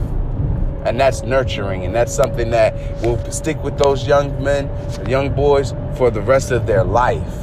And 0.87 1.00
that's 1.00 1.23
nurturing, 1.23 1.85
and 1.85 1.93
that's 1.93 2.14
something 2.14 2.50
that 2.50 2.73
will 3.02 3.19
stick 3.33 3.61
with 3.64 3.76
those 3.76 4.07
young 4.07 4.40
men, 4.40 4.71
young 5.09 5.35
boys, 5.35 5.75
for 5.97 6.12
the 6.12 6.21
rest 6.21 6.52
of 6.52 6.64
their 6.66 6.85
life. 6.85 7.35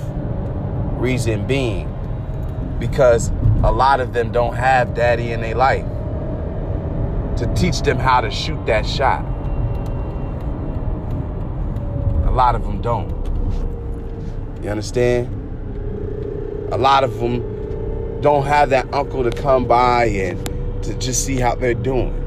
Reason 0.93 1.45
being, 1.45 1.89
because 2.79 3.31
a 3.63 3.71
lot 3.71 3.99
of 3.99 4.13
them 4.13 4.31
don't 4.31 4.55
have 4.55 4.93
daddy 4.93 5.33
in 5.33 5.41
their 5.41 5.55
life 5.55 5.85
to 7.37 7.53
teach 7.53 7.81
them 7.81 7.97
how 7.99 8.21
to 8.21 8.31
shoot 8.31 8.65
that 8.65 8.85
shot. 8.85 9.25
A 12.25 12.31
lot 12.31 12.55
of 12.55 12.63
them 12.63 12.81
don't. 12.81 13.11
You 14.63 14.69
understand? 14.69 15.27
A 16.71 16.77
lot 16.77 17.03
of 17.03 17.19
them 17.19 18.21
don't 18.21 18.45
have 18.45 18.69
that 18.69 18.93
uncle 18.93 19.21
to 19.23 19.31
come 19.31 19.65
by 19.65 20.05
and 20.05 20.83
to 20.83 20.93
just 20.93 21.25
see 21.25 21.35
how 21.35 21.55
they're 21.55 21.73
doing. 21.73 22.22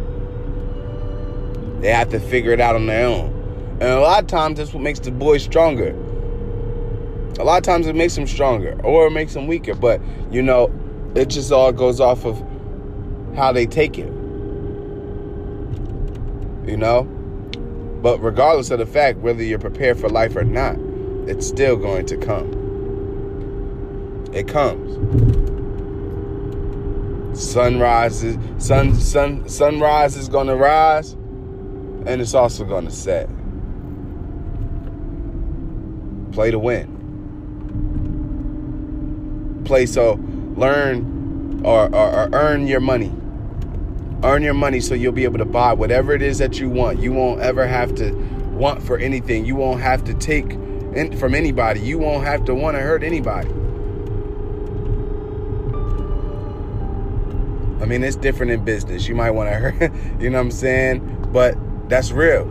They 1.81 1.93
have 1.93 2.09
to 2.11 2.21
figure 2.21 2.53
it 2.53 2.61
out 2.61 2.75
on 2.75 2.87
their 2.87 3.07
own. 3.07 3.37
And 3.81 3.91
a 3.91 4.01
lot 4.01 4.23
of 4.23 4.29
times 4.29 4.59
that's 4.59 4.73
what 4.73 4.83
makes 4.83 4.99
the 5.01 5.11
boys 5.11 5.43
stronger. 5.43 5.91
A 7.39 7.45
lot 7.45 7.59
of 7.59 7.63
times 7.65 7.87
it 7.87 7.95
makes 7.95 8.15
them 8.15 8.27
stronger 8.27 8.81
or 8.83 9.09
it 9.09 9.11
makes 9.11 9.35
them 9.35 9.47
weaker, 9.47 9.75
but 9.75 10.01
you 10.31 10.41
know, 10.43 10.73
it 11.15 11.29
just 11.29 11.53
all 11.53 11.73
goes 11.73 12.01
off 12.01 12.25
of 12.25 12.43
how 13.35 13.53
they 13.53 13.67
take 13.67 13.99
it. 13.99 14.11
You 16.67 16.79
know? 16.79 17.03
But 18.03 18.19
regardless 18.23 18.71
of 18.71 18.79
the 18.79 18.87
fact 18.87 19.19
whether 19.19 19.43
you're 19.43 19.59
prepared 19.59 19.99
for 19.99 20.09
life 20.09 20.35
or 20.35 20.45
not, 20.45 20.77
it's 21.29 21.47
still 21.47 21.77
going 21.77 22.07
to 22.07 22.17
come. 22.17 22.65
It 24.33 24.49
comes. 24.49 24.95
Sunrise 27.39 28.23
is 28.23 28.39
sun 28.65 28.95
sun 28.95 29.47
sunrise 29.47 30.17
is 30.17 30.31
gonna 30.31 30.57
rise 30.57 31.17
and 32.07 32.21
it's 32.21 32.35
also 32.35 32.65
gonna 32.65 32.91
set. 32.91 33.29
Play 36.33 36.51
to 36.51 36.59
win. 36.59 36.93
Play 39.65 39.87
so 39.87 40.21
learn 40.57 41.63
or, 41.65 41.95
or, 41.95 42.13
or 42.13 42.29
earn 42.33 42.67
your 42.67 42.81
money. 42.81 43.13
Earn 44.23 44.43
your 44.43 44.55
money 44.55 44.81
so 44.81 44.95
you'll 44.95 45.13
be 45.13 45.25
able 45.25 45.39
to 45.39 45.45
buy 45.45 45.73
whatever 45.73 46.13
it 46.13 46.23
is 46.23 46.39
that 46.39 46.59
you 46.59 46.71
want. 46.71 46.99
You 47.01 47.13
won't 47.13 47.41
ever 47.41 47.67
have 47.67 47.95
to 47.97 48.13
want 48.53 48.83
for 48.83 48.99
anything. 48.99 49.45
You 49.45 49.57
won't 49.57 49.81
have 49.81 50.05
to 50.05 50.15
take 50.15 50.53
in, 50.53 51.17
from 51.19 51.35
anybody. 51.35 51.81
You 51.81 51.99
won't 51.99 52.25
have 52.25 52.45
to 52.47 52.55
want 52.55 52.77
to 52.77 52.83
hurt 52.83 53.03
anybody. 53.03 53.51
I 57.81 57.85
mean, 57.85 58.03
it's 58.03 58.17
different 58.17 58.53
in 58.53 58.65
business. 58.65 59.07
You 59.07 59.15
might 59.15 59.33
want 59.33 59.51
to 59.51 59.55
hurt, 59.59 59.93
you 60.21 60.31
know 60.31 60.39
what 60.39 60.45
I'm 60.45 60.51
saying? 60.51 61.29
But 61.33 61.57
that's 61.89 62.11
real. 62.11 62.45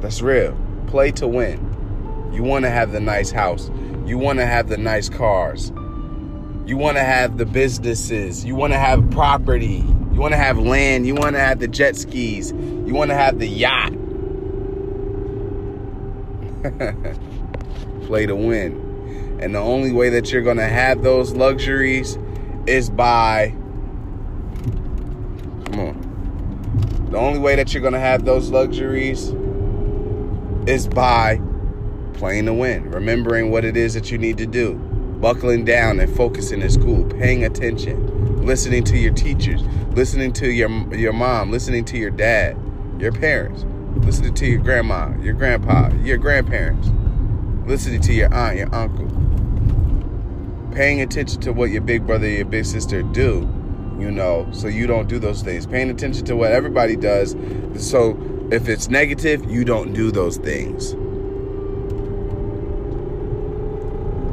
that's 0.00 0.20
real. 0.20 0.56
Play 0.88 1.12
to 1.12 1.28
win. 1.28 2.30
You 2.32 2.42
want 2.42 2.64
to 2.64 2.70
have 2.70 2.92
the 2.92 3.00
nice 3.00 3.30
house. 3.30 3.70
You 4.06 4.18
want 4.18 4.38
to 4.40 4.46
have 4.46 4.68
the 4.68 4.76
nice 4.76 5.08
cars. 5.08 5.72
You 6.66 6.76
want 6.76 6.96
to 6.96 7.02
have 7.02 7.38
the 7.38 7.46
businesses. 7.46 8.44
You 8.44 8.54
want 8.56 8.72
to 8.72 8.78
have 8.78 9.08
property. 9.10 9.84
You 10.12 10.20
want 10.20 10.32
to 10.32 10.38
have 10.38 10.58
land. 10.58 11.06
You 11.06 11.14
want 11.14 11.36
to 11.36 11.40
have 11.40 11.60
the 11.60 11.68
jet 11.68 11.96
skis. 11.96 12.52
You 12.52 12.92
want 12.92 13.10
to 13.10 13.16
have 13.16 13.38
the 13.38 13.46
yacht. 13.46 13.92
Play 18.06 18.26
to 18.26 18.34
win. 18.34 19.38
And 19.40 19.54
the 19.54 19.60
only 19.60 19.92
way 19.92 20.10
that 20.10 20.32
you're 20.32 20.42
going 20.42 20.58
to 20.58 20.68
have 20.68 21.02
those 21.02 21.32
luxuries 21.32 22.18
is 22.66 22.90
by. 22.90 23.54
On. 25.88 27.08
The 27.10 27.18
only 27.18 27.38
way 27.40 27.56
that 27.56 27.74
you're 27.74 27.80
going 27.80 27.94
to 27.94 28.00
have 28.00 28.24
those 28.24 28.50
luxuries 28.50 29.34
is 30.66 30.86
by 30.86 31.40
playing 32.14 32.46
to 32.46 32.54
win, 32.54 32.90
remembering 32.90 33.50
what 33.50 33.64
it 33.64 33.76
is 33.76 33.94
that 33.94 34.10
you 34.10 34.18
need 34.18 34.38
to 34.38 34.46
do, 34.46 34.74
buckling 35.20 35.64
down 35.64 35.98
and 35.98 36.14
focusing 36.14 36.60
in 36.62 36.70
school, 36.70 37.04
paying 37.04 37.44
attention, 37.44 38.44
listening 38.44 38.84
to 38.84 38.96
your 38.96 39.12
teachers, 39.12 39.62
listening 39.92 40.32
to 40.34 40.50
your 40.50 40.70
your 40.94 41.12
mom, 41.12 41.50
listening 41.50 41.84
to 41.86 41.98
your 41.98 42.10
dad, 42.10 42.56
your 42.98 43.12
parents, 43.12 43.64
listening 44.04 44.34
to 44.34 44.46
your 44.46 44.60
grandma, 44.60 45.12
your 45.20 45.34
grandpa, 45.34 45.92
your 46.02 46.18
grandparents, 46.18 46.90
listening 47.66 48.00
to 48.02 48.12
your 48.12 48.32
aunt, 48.32 48.56
your 48.56 48.72
uncle, 48.74 49.08
paying 50.74 51.00
attention 51.00 51.40
to 51.40 51.52
what 51.52 51.70
your 51.70 51.82
big 51.82 52.06
brother, 52.06 52.28
your 52.28 52.44
big 52.44 52.64
sister 52.64 53.02
do, 53.02 53.48
you 54.00 54.10
know, 54.10 54.48
so 54.52 54.68
you 54.68 54.86
don't 54.86 55.08
do 55.08 55.18
those 55.18 55.42
things. 55.42 55.66
Paying 55.66 55.90
attention 55.90 56.24
to 56.26 56.36
what 56.36 56.52
everybody 56.52 56.96
does, 56.96 57.36
so 57.76 58.18
if 58.50 58.68
it's 58.68 58.88
negative, 58.88 59.48
you 59.50 59.64
don't 59.64 59.92
do 59.92 60.10
those 60.10 60.36
things. 60.36 60.94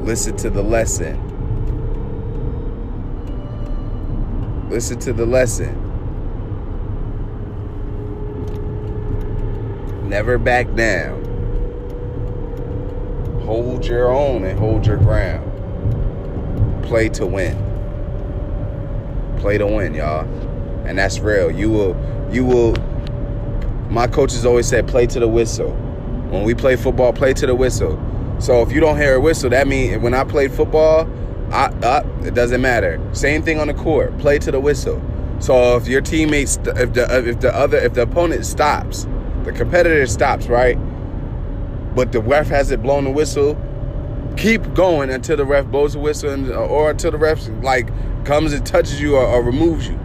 Listen 0.07 0.37
to 0.37 0.49
the 0.49 0.63
lesson. 0.63 1.21
Listen 4.69 4.99
to 4.99 5.13
the 5.13 5.25
lesson. 5.25 5.83
Never 10.07 10.37
back 10.37 10.73
down. 10.75 11.25
Hold 13.45 13.85
your 13.85 14.09
own 14.09 14.45
and 14.45 14.57
hold 14.57 14.85
your 14.85 14.97
ground. 14.97 15.43
Play 16.83 17.09
to 17.09 17.25
win. 17.25 17.66
Play 19.39 19.57
to 19.57 19.67
win, 19.67 19.93
y'all. 19.93 20.25
And 20.85 20.97
that's 20.97 21.19
real. 21.19 21.51
You 21.51 21.69
will 21.69 22.29
you 22.31 22.45
will 22.45 22.75
my 23.89 24.07
coaches 24.07 24.45
always 24.45 24.67
said 24.67 24.87
play 24.87 25.07
to 25.07 25.19
the 25.19 25.27
whistle. 25.27 25.71
When 26.29 26.43
we 26.43 26.53
play 26.53 26.75
football, 26.75 27.13
play 27.13 27.33
to 27.33 27.47
the 27.47 27.55
whistle. 27.55 27.97
So 28.39 28.61
if 28.61 28.71
you 28.71 28.79
don't 28.79 28.97
hear 28.97 29.15
a 29.15 29.19
whistle, 29.19 29.49
that 29.49 29.67
means 29.67 30.01
when 30.01 30.13
I 30.13 30.23
played 30.23 30.51
football, 30.51 31.09
I, 31.51 31.67
uh, 31.81 32.03
it 32.23 32.33
doesn't 32.33 32.61
matter. 32.61 32.99
Same 33.13 33.41
thing 33.41 33.59
on 33.59 33.67
the 33.67 33.73
court. 33.73 34.17
Play 34.19 34.39
to 34.39 34.51
the 34.51 34.59
whistle. 34.59 35.01
So 35.39 35.77
if 35.77 35.87
your 35.87 36.01
teammates, 36.01 36.57
if 36.65 36.93
the 36.93 37.07
if 37.29 37.39
the 37.39 37.55
other 37.55 37.77
if 37.77 37.93
the 37.93 38.03
opponent 38.03 38.45
stops, 38.45 39.07
the 39.43 39.51
competitor 39.51 40.05
stops, 40.07 40.47
right? 40.47 40.75
But 41.95 42.11
the 42.11 42.21
ref 42.21 42.47
hasn't 42.47 42.83
blown 42.83 43.05
the 43.05 43.11
whistle. 43.11 43.55
Keep 44.37 44.75
going 44.75 45.09
until 45.09 45.35
the 45.35 45.45
ref 45.45 45.65
blows 45.65 45.93
the 45.93 45.99
whistle, 45.99 46.29
and, 46.29 46.51
or 46.51 46.91
until 46.91 47.11
the 47.11 47.17
ref 47.17 47.47
like 47.63 47.89
comes 48.23 48.53
and 48.53 48.65
touches 48.65 49.01
you 49.01 49.15
or, 49.15 49.25
or 49.25 49.41
removes 49.41 49.87
you. 49.87 49.99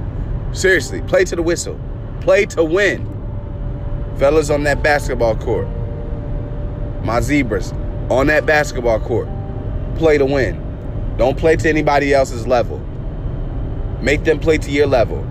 Seriously, 0.53 1.03
play 1.03 1.25
to 1.27 1.37
the 1.37 1.43
whistle. 1.43 1.79
Play 2.23 2.47
to 2.47 2.65
win. 2.65 3.07
Fellas 4.19 4.51
on 4.51 4.63
that 4.65 4.83
basketball 4.83 5.37
court, 5.37 5.67
my 7.05 7.21
zebras, 7.21 7.73
on 8.11 8.27
that 8.29 8.47
basketball 8.47 9.01
court. 9.01 9.29
Play 9.97 10.17
to 10.19 10.25
win. 10.25 11.15
Don't 11.19 11.37
play 11.37 11.57
to 11.57 11.69
anybody 11.69 12.15
else's 12.15 12.47
level. 12.47 12.79
Make 14.01 14.25
them 14.25 14.41
play 14.41 14.59
to 14.59 14.71
your 14.71 14.87
level. 14.87 15.23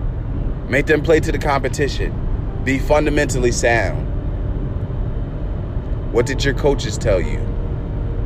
Make 0.68 0.86
them 0.86 1.02
play 1.02 1.20
to 1.20 1.32
the 1.32 1.38
competition. 1.38 2.60
Be 2.64 2.78
fundamentally 2.78 3.52
sound. 3.52 4.08
What 6.12 6.26
did 6.26 6.44
your 6.44 6.54
coaches 6.54 6.96
tell 6.96 7.20
you? 7.20 7.40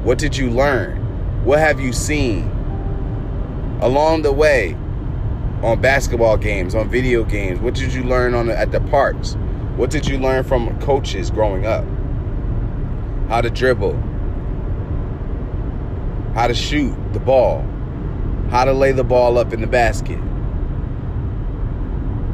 What 0.06 0.18
did 0.18 0.36
you 0.36 0.50
learn? 0.50 1.44
What 1.44 1.58
have 1.58 1.80
you 1.80 1.92
seen 1.92 2.44
along 3.80 4.22
the 4.22 4.30
way 4.30 4.74
on 5.64 5.80
basketball 5.80 6.36
games, 6.36 6.76
on 6.76 6.88
video 6.88 7.24
games? 7.24 7.58
What 7.58 7.74
did 7.74 7.92
you 7.92 8.04
learn 8.04 8.32
on 8.32 8.46
the, 8.46 8.56
at 8.56 8.70
the 8.70 8.78
parks? 8.82 9.34
What 9.74 9.90
did 9.90 10.06
you 10.06 10.16
learn 10.18 10.44
from 10.44 10.80
coaches 10.80 11.28
growing 11.28 11.66
up? 11.66 11.84
How 13.28 13.40
to 13.40 13.50
dribble, 13.50 13.94
how 16.34 16.46
to 16.46 16.54
shoot 16.54 16.94
the 17.12 17.18
ball, 17.18 17.62
how 18.48 18.64
to 18.64 18.72
lay 18.72 18.92
the 18.92 19.02
ball 19.02 19.36
up 19.36 19.52
in 19.52 19.60
the 19.60 19.66
basket, 19.66 20.20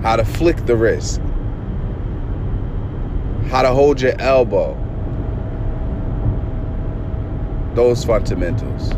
how 0.03 0.17
to 0.17 0.27
flick 0.27 0.67
the 0.67 0.77
wrist, 0.77 1.23
how 3.49 3.63
to 3.63 3.71
hold 3.71 4.03
your 4.03 4.21
elbow. 4.21 4.82
Those 7.75 8.05
fundamentals. 8.05 8.91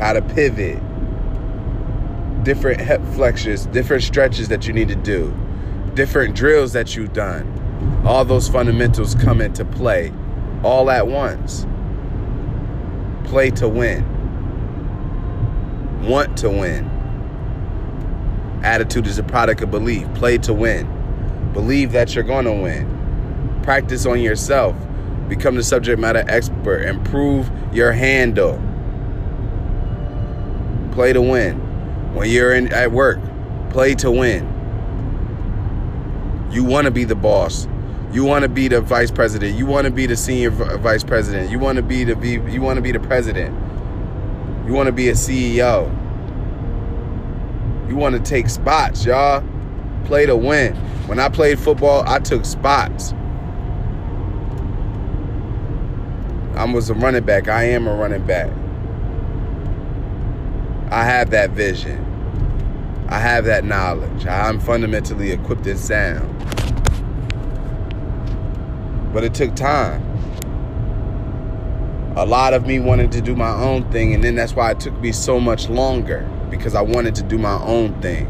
How 0.00 0.12
to 0.12 0.22
pivot, 0.22 0.78
different 2.44 2.80
hip 2.80 3.02
flexors, 3.14 3.66
different 3.66 4.02
stretches 4.02 4.48
that 4.48 4.66
you 4.66 4.72
need 4.72 4.88
to 4.88 4.94
do, 4.94 5.34
different 5.94 6.36
drills 6.36 6.72
that 6.74 6.94
you've 6.94 7.12
done. 7.12 8.02
All 8.06 8.24
those 8.24 8.48
fundamentals 8.48 9.14
come 9.14 9.40
into 9.40 9.64
play 9.64 10.12
all 10.62 10.90
at 10.90 11.06
once 11.06 11.66
play 13.26 13.50
to 13.50 13.68
win, 13.68 14.04
want 16.02 16.36
to 16.38 16.48
win. 16.48 16.90
Attitude 18.62 19.06
is 19.06 19.18
a 19.18 19.22
product 19.22 19.60
of 19.62 19.70
belief. 19.70 20.12
Play 20.14 20.38
to 20.38 20.54
win. 20.54 20.88
Believe 21.52 21.92
that 21.92 22.14
you're 22.14 22.24
going 22.24 22.46
to 22.46 22.52
win. 22.52 23.60
Practice 23.62 24.06
on 24.06 24.20
yourself. 24.20 24.76
Become 25.28 25.56
the 25.56 25.62
subject 25.62 26.00
matter 26.00 26.24
expert. 26.28 26.82
Improve 26.82 27.50
your 27.72 27.92
handle. 27.92 28.62
Play 30.92 31.12
to 31.12 31.20
win. 31.20 31.56
When 32.14 32.30
you're 32.30 32.54
in 32.54 32.72
at 32.72 32.92
work, 32.92 33.18
play 33.70 33.94
to 33.96 34.10
win. 34.10 34.52
You 36.50 36.64
want 36.64 36.86
to 36.86 36.90
be 36.90 37.04
the 37.04 37.14
boss. 37.14 37.68
You 38.12 38.24
want 38.24 38.44
to 38.44 38.48
be 38.48 38.68
the 38.68 38.80
vice 38.80 39.10
president. 39.10 39.58
You 39.58 39.66
want 39.66 39.84
to 39.86 39.90
be 39.90 40.06
the 40.06 40.16
senior 40.16 40.50
vice 40.50 41.04
president. 41.04 41.50
You 41.50 41.58
want 41.58 41.76
to 41.76 41.82
be 41.82 42.04
the 42.04 42.16
you 42.50 42.62
want 42.62 42.76
to 42.76 42.82
be 42.82 42.92
the 42.92 43.00
president. 43.00 43.54
You 44.66 44.72
want 44.72 44.86
to 44.86 44.92
be 44.92 45.08
a 45.10 45.12
CEO. 45.12 45.90
You 47.88 47.96
want 47.96 48.16
to 48.16 48.22
take 48.22 48.48
spots, 48.48 49.04
y'all. 49.04 49.44
Play 50.06 50.26
to 50.26 50.36
win. 50.36 50.74
When 51.06 51.18
I 51.18 51.28
played 51.28 51.58
football, 51.58 52.04
I 52.06 52.18
took 52.18 52.44
spots. 52.44 53.12
I 56.56 56.64
was 56.64 56.88
a 56.88 56.94
running 56.94 57.22
back. 57.22 57.48
I 57.48 57.64
am 57.64 57.86
a 57.86 57.94
running 57.94 58.26
back. 58.26 58.50
I 60.90 61.04
have 61.04 61.28
that 61.30 61.50
vision. 61.50 62.02
I 63.08 63.18
have 63.18 63.44
that 63.44 63.64
knowledge. 63.64 64.26
I'm 64.26 64.58
fundamentally 64.58 65.32
equipped 65.32 65.66
and 65.66 65.78
sound. 65.78 66.32
But 69.12 69.22
it 69.22 69.34
took 69.34 69.54
time. 69.54 70.02
A 72.16 72.24
lot 72.24 72.54
of 72.54 72.66
me 72.66 72.80
wanted 72.80 73.12
to 73.12 73.20
do 73.20 73.36
my 73.36 73.52
own 73.52 73.90
thing, 73.92 74.14
and 74.14 74.24
then 74.24 74.34
that's 74.34 74.54
why 74.54 74.70
it 74.70 74.80
took 74.80 74.98
me 75.00 75.12
so 75.12 75.38
much 75.38 75.68
longer 75.68 76.26
because 76.48 76.74
I 76.74 76.80
wanted 76.80 77.14
to 77.16 77.22
do 77.22 77.36
my 77.36 77.60
own 77.62 78.00
thing. 78.00 78.24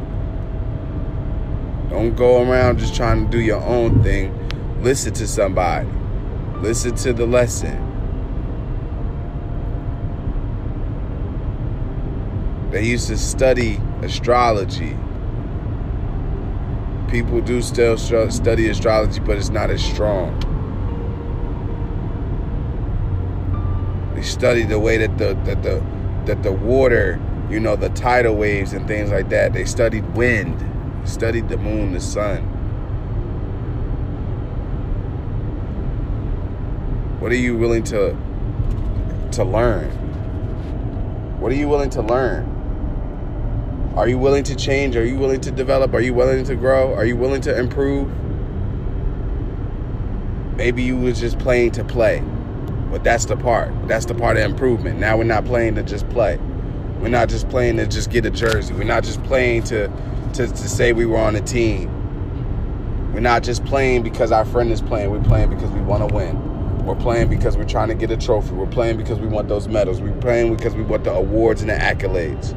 Don't 1.88 2.16
go 2.16 2.42
around 2.42 2.78
just 2.80 2.96
trying 2.96 3.24
to 3.24 3.30
do 3.30 3.40
your 3.40 3.62
own 3.62 4.02
thing. 4.02 4.32
Listen 4.82 5.14
to 5.14 5.28
somebody, 5.28 5.88
listen 6.56 6.96
to 6.96 7.12
the 7.12 7.26
lesson. 7.26 7.95
They 12.76 12.84
used 12.84 13.08
to 13.08 13.16
study 13.16 13.80
astrology. 14.02 14.94
People 17.10 17.40
do 17.40 17.62
still 17.62 17.96
study 17.96 18.68
astrology, 18.68 19.18
but 19.18 19.38
it's 19.38 19.48
not 19.48 19.70
as 19.70 19.82
strong. 19.82 20.38
They 24.14 24.20
study 24.20 24.64
the 24.64 24.78
way 24.78 24.98
that 24.98 25.16
the 25.16 25.32
that 25.44 25.62
the 25.62 25.82
that 26.26 26.42
the 26.42 26.52
water, 26.52 27.18
you 27.48 27.60
know, 27.60 27.76
the 27.76 27.88
tidal 27.88 28.36
waves 28.36 28.74
and 28.74 28.86
things 28.86 29.10
like 29.10 29.30
that. 29.30 29.54
They 29.54 29.64
studied 29.64 30.04
wind. 30.14 30.62
studied 31.08 31.48
the 31.48 31.56
moon, 31.56 31.94
the 31.94 32.00
sun. 32.02 32.42
What 37.20 37.32
are 37.32 37.36
you 37.36 37.56
willing 37.56 37.84
to 37.84 38.14
to 39.32 39.44
learn? 39.44 39.88
What 41.40 41.50
are 41.52 41.56
you 41.56 41.68
willing 41.68 41.88
to 41.88 42.02
learn? 42.02 42.55
Are 43.96 44.06
you 44.06 44.18
willing 44.18 44.44
to 44.44 44.54
change? 44.54 44.94
Are 44.94 45.04
you 45.06 45.16
willing 45.16 45.40
to 45.40 45.50
develop? 45.50 45.94
Are 45.94 46.02
you 46.02 46.12
willing 46.12 46.44
to 46.44 46.54
grow? 46.54 46.94
Are 46.94 47.06
you 47.06 47.16
willing 47.16 47.40
to 47.42 47.59
improve? 47.59 48.12
Maybe 50.54 50.82
you 50.82 50.98
was 50.98 51.18
just 51.18 51.38
playing 51.38 51.70
to 51.72 51.85
play. 51.85 52.22
But 52.90 53.04
that's 53.04 53.24
the 53.24 53.37
part. 53.37 53.72
That's 53.88 54.04
the 54.04 54.14
part 54.14 54.37
of 54.37 54.42
improvement. 54.42 54.98
Now 54.98 55.16
we're 55.16 55.24
not 55.24 55.46
playing 55.46 55.76
to 55.76 55.82
just 55.82 56.06
play. 56.11 56.38
We're 57.00 57.09
not 57.09 57.30
just 57.30 57.48
playing 57.48 57.78
to 57.78 57.87
just 57.87 58.11
get 58.11 58.26
a 58.26 58.30
jersey. 58.30 58.74
We're 58.74 58.85
not 58.85 59.02
just 59.02 59.22
playing 59.24 59.64
to 59.64 59.88
to, 60.35 60.46
to 60.46 60.68
say 60.68 60.92
we 60.92 61.06
were 61.06 61.16
on 61.16 61.35
a 61.35 61.40
team. 61.40 61.90
We're 63.14 63.20
not 63.20 63.42
just 63.42 63.64
playing 63.64 64.02
because 64.02 64.30
our 64.30 64.44
friend 64.44 64.70
is 64.72 64.82
playing. 64.82 65.11
We're 65.11 65.22
playing 65.22 65.48
because 65.48 65.70
we 65.70 65.80
want 65.80 66.06
to 66.06 66.14
win. 66.14 66.85
We're 66.85 66.96
playing 66.96 67.30
because 67.30 67.56
we're 67.56 67.64
trying 67.64 67.88
to 67.88 67.94
get 67.94 68.11
a 68.11 68.16
trophy. 68.18 68.52
We're 68.52 68.66
playing 68.66 68.98
because 68.98 69.18
we 69.18 69.26
want 69.26 69.48
those 69.48 69.68
medals. 69.68 70.02
We're 70.02 70.20
playing 70.20 70.54
because 70.54 70.74
we 70.74 70.82
want 70.82 71.04
the 71.04 71.12
awards 71.12 71.62
and 71.62 71.70
the 71.70 71.74
accolades. 71.74 72.54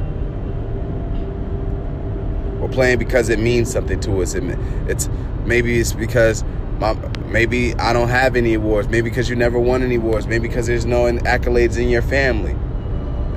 Playing 2.72 2.98
because 2.98 3.28
it 3.28 3.38
means 3.38 3.70
something 3.70 4.00
to 4.00 4.22
us. 4.22 4.34
It's 4.34 5.08
maybe 5.44 5.78
it's 5.78 5.92
because 5.92 6.44
my, 6.78 6.94
maybe 7.26 7.74
I 7.74 7.92
don't 7.92 8.08
have 8.08 8.36
any 8.36 8.54
awards. 8.54 8.88
Maybe 8.88 9.10
because 9.10 9.28
you 9.28 9.36
never 9.36 9.58
won 9.58 9.82
any 9.82 9.96
awards. 9.96 10.26
Maybe 10.26 10.48
because 10.48 10.66
there's 10.66 10.86
no 10.86 11.04
accolades 11.04 11.78
in 11.78 11.88
your 11.88 12.02
family. 12.02 12.52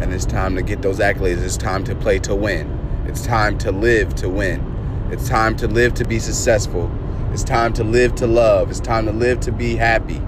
And 0.02 0.14
it's 0.14 0.26
time 0.26 0.56
to 0.56 0.62
get 0.62 0.82
those 0.82 1.00
accolades. 1.00 1.44
It's 1.44 1.58
time 1.58 1.84
to 1.86 1.96
play 1.96 2.20
to 2.20 2.36
win. 2.36 2.80
It's 3.08 3.26
time 3.26 3.58
to 3.60 3.72
live 3.72 4.16
to 4.16 4.30
win. 4.30 5.10
It's 5.12 5.28
time 5.28 5.56
to 5.58 5.68
live 5.68 5.94
to 5.96 6.06
be 6.06 6.20
successful. 6.20 6.92
It's 7.32 7.44
time 7.44 7.74
to 7.74 7.84
live 7.84 8.16
to 8.16 8.28
love. 8.28 8.70
It's 8.70 8.80
time 8.80 9.06
to 9.08 9.12
live 9.12 9.40
to 9.42 9.52
be 9.52 9.76
happy. 9.76 10.22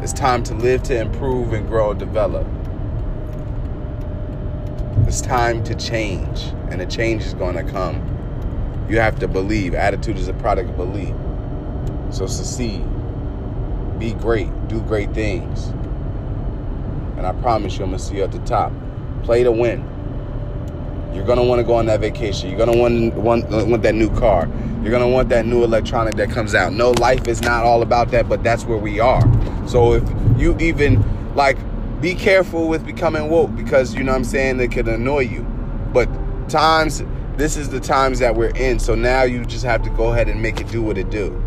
It's 0.00 0.12
time 0.12 0.42
to 0.44 0.54
live 0.54 0.82
to 0.84 1.00
improve 1.00 1.52
and 1.52 1.68
grow 1.68 1.92
and 1.92 2.00
develop. 2.00 2.46
It's 5.06 5.20
time 5.20 5.62
to 5.64 5.74
change, 5.74 6.52
and 6.70 6.80
the 6.80 6.86
change 6.86 7.22
is 7.22 7.34
going 7.34 7.54
to 7.54 7.64
come. 7.64 8.11
You 8.92 8.98
have 8.98 9.18
to 9.20 9.26
believe. 9.26 9.74
Attitude 9.74 10.18
is 10.18 10.28
a 10.28 10.34
product 10.34 10.68
of 10.68 10.76
belief. 10.76 11.14
So 12.14 12.26
succeed. 12.26 12.84
Be 13.98 14.12
great. 14.12 14.50
Do 14.68 14.82
great 14.82 15.14
things. 15.14 15.68
And 17.16 17.26
I 17.26 17.32
promise 17.40 17.78
you, 17.78 17.84
I'm 17.84 17.90
going 17.92 17.98
to 17.98 18.04
see 18.04 18.16
you 18.16 18.22
at 18.22 18.32
the 18.32 18.38
top. 18.40 18.70
Play 19.22 19.44
to 19.44 19.50
win. 19.50 19.80
You're 21.14 21.24
going 21.24 21.38
to 21.38 21.42
want 21.42 21.60
to 21.60 21.64
go 21.64 21.72
on 21.72 21.86
that 21.86 22.00
vacation. 22.00 22.50
You're 22.50 22.58
going 22.58 22.70
to 22.70 22.76
want, 22.76 23.14
want, 23.14 23.48
want 23.66 23.82
that 23.82 23.94
new 23.94 24.14
car. 24.14 24.46
You're 24.82 24.90
going 24.90 25.00
to 25.00 25.08
want 25.08 25.30
that 25.30 25.46
new 25.46 25.64
electronic 25.64 26.16
that 26.16 26.28
comes 26.28 26.54
out. 26.54 26.74
No, 26.74 26.90
life 26.90 27.26
is 27.26 27.40
not 27.40 27.64
all 27.64 27.80
about 27.80 28.10
that, 28.10 28.28
but 28.28 28.44
that's 28.44 28.66
where 28.66 28.76
we 28.76 29.00
are. 29.00 29.22
So 29.66 29.94
if 29.94 30.04
you 30.38 30.54
even, 30.58 31.02
like, 31.34 31.56
be 32.02 32.14
careful 32.14 32.68
with 32.68 32.84
becoming 32.84 33.30
woke 33.30 33.56
because, 33.56 33.94
you 33.94 34.04
know 34.04 34.12
what 34.12 34.18
I'm 34.18 34.24
saying, 34.24 34.60
it 34.60 34.70
could 34.70 34.86
annoy 34.86 35.20
you. 35.20 35.44
But 35.94 36.10
times 36.50 37.02
this 37.36 37.56
is 37.56 37.70
the 37.70 37.80
times 37.80 38.18
that 38.18 38.34
we're 38.34 38.54
in. 38.56 38.78
So 38.78 38.94
now 38.94 39.22
you 39.22 39.44
just 39.44 39.64
have 39.64 39.82
to 39.82 39.90
go 39.90 40.12
ahead 40.12 40.28
and 40.28 40.42
make 40.42 40.60
it 40.60 40.68
do 40.68 40.82
what 40.82 40.98
it 40.98 41.10
do. 41.10 41.42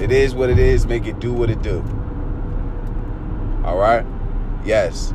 It 0.00 0.12
is 0.12 0.34
what 0.34 0.48
it 0.48 0.58
is. 0.58 0.86
Make 0.86 1.06
it 1.06 1.18
do 1.18 1.32
what 1.32 1.50
it 1.50 1.60
do. 1.62 1.78
All 3.64 3.76
right. 3.76 4.06
Yes. 4.64 5.12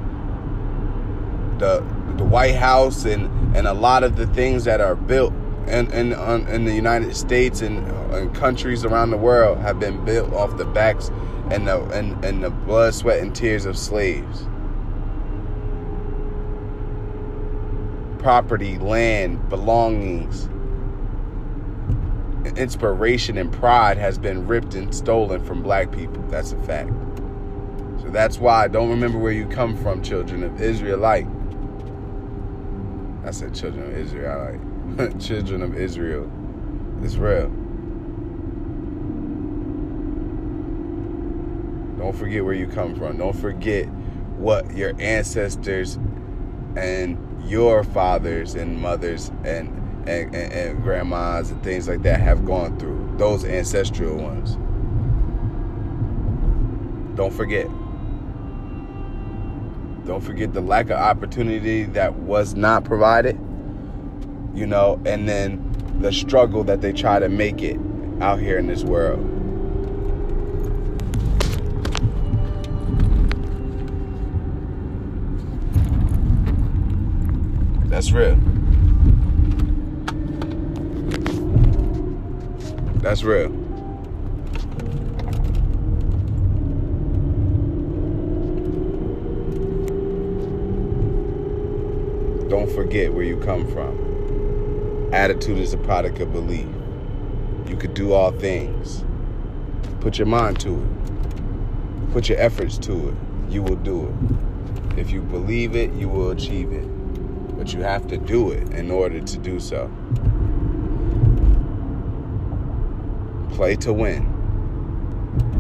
The 1.60 1.84
the 2.18 2.26
White 2.26 2.56
House 2.56 3.06
and 3.06 3.56
and 3.56 3.68
a 3.68 3.74
lot 3.74 4.04
of 4.04 4.16
the 4.16 4.28
things 4.28 4.66
that 4.66 4.82
are 4.82 4.96
built 4.96 5.34
in 5.68 5.90
in, 5.92 6.14
in 6.50 6.66
the 6.66 6.74
United 6.74 7.16
States 7.16 7.62
and, 7.62 7.88
and 8.14 8.36
countries 8.36 8.84
around 8.84 9.12
the 9.12 9.18
world 9.18 9.58
have 9.60 9.80
been 9.80 10.04
built 10.04 10.34
off 10.34 10.58
the 10.58 10.66
backs 10.66 11.10
and 11.50 11.68
the 11.68 11.82
and, 11.92 12.24
and 12.26 12.44
the 12.44 12.50
blood, 12.50 12.94
sweat, 12.94 13.20
and 13.20 13.36
tears 13.36 13.66
of 13.66 13.78
slaves. 13.78 14.46
Property, 18.24 18.78
land, 18.80 19.50
belongings, 19.50 20.48
inspiration, 22.58 23.38
and 23.38 23.52
pride 23.52 23.98
has 23.98 24.18
been 24.18 24.48
ripped 24.48 24.76
and 24.76 24.96
stolen 24.96 25.44
from 25.44 25.62
black 25.62 25.92
people. 25.92 26.24
That's 26.30 26.54
a 26.54 26.64
fact. 26.64 26.90
So 28.02 28.10
that's 28.10 28.40
why 28.40 28.64
I 28.64 28.68
don't 28.70 28.90
remember 28.90 29.18
where 29.20 29.34
you 29.34 29.46
come 29.48 29.76
from, 29.78 30.02
children 30.02 30.42
of 30.44 30.62
Israelite. 30.62 31.28
I 33.26 33.32
said 33.32 33.54
children 33.54 33.92
of 33.92 33.98
Israelite. 33.98 35.20
children 35.20 35.62
of 35.62 35.78
Israel. 35.78 36.32
It's 37.02 37.18
real. 37.18 37.50
Don't 41.98 42.16
forget 42.16 42.44
where 42.44 42.54
you 42.54 42.68
come 42.68 42.96
from. 42.96 43.18
Don't 43.18 43.36
forget 43.36 43.86
what 44.38 44.76
your 44.76 44.94
ancestors 45.00 45.98
and 46.76 47.18
your 47.46 47.84
fathers 47.84 48.56
and 48.56 48.80
mothers 48.82 49.30
and, 49.44 49.70
and, 50.08 50.34
and, 50.36 50.54
and 50.54 50.84
grandmas 50.84 51.52
and 51.52 51.62
things 51.64 51.88
like 51.88 52.02
that 52.04 52.20
have 52.20 52.46
gone 52.46 52.78
through, 52.80 53.14
those 53.18 53.46
ancestral 53.46 54.18
ones. 54.18 54.58
Don't 57.16 57.34
forget. 57.34 57.68
Don't 60.06 60.22
forget 60.22 60.54
the 60.54 60.62
lack 60.62 60.86
of 60.90 60.98
opportunity 60.98 61.84
that 61.86 62.14
was 62.16 62.56
not 62.56 62.84
provided, 62.84 63.36
you 64.54 64.66
know, 64.66 65.02
and 65.06 65.30
then 65.30 65.70
the 66.00 66.12
struggle 66.12 66.64
that 66.66 66.82
they 66.82 66.92
try 66.92 67.20
to 67.20 67.30
make 67.30 67.62
it 67.62 67.80
out 68.20 68.40
here 68.40 68.58
in 68.58 68.68
this 68.68 68.84
world. 68.84 69.33
That's 78.04 78.12
real. 78.12 78.36
That's 82.96 83.24
real. 83.24 83.48
Don't 92.50 92.70
forget 92.76 93.14
where 93.14 93.24
you 93.24 93.38
come 93.38 93.66
from. 93.72 95.14
Attitude 95.14 95.60
is 95.60 95.72
a 95.74 95.78
product 95.78 96.20
of 96.20 96.34
belief. 96.34 96.68
You 97.70 97.78
could 97.78 97.94
do 97.94 98.12
all 98.12 98.34
things. 98.34 99.06
Put 100.02 100.18
your 100.18 100.28
mind 100.28 100.60
to 100.60 100.76
it. 100.76 102.12
Put 102.12 102.28
your 102.28 102.38
efforts 102.38 102.78
to 102.80 103.08
it. 103.08 103.16
You 103.50 103.64
will 103.64 103.78
do 103.78 104.08
it. 104.10 105.00
If 105.00 105.10
you 105.10 105.22
believe 105.22 105.78
it, 105.78 105.94
you 105.94 106.10
will 106.10 106.32
achieve 106.32 106.74
it 106.74 106.93
but 107.64 107.74
you 107.74 107.82
have 107.82 108.06
to 108.06 108.18
do 108.18 108.52
it 108.52 108.74
in 108.74 108.92
order 108.92 109.22
to 109.22 109.38
do 109.38 109.58
so. 109.58 109.90
Play 113.56 113.78
to 113.78 113.94
win. 113.94 114.28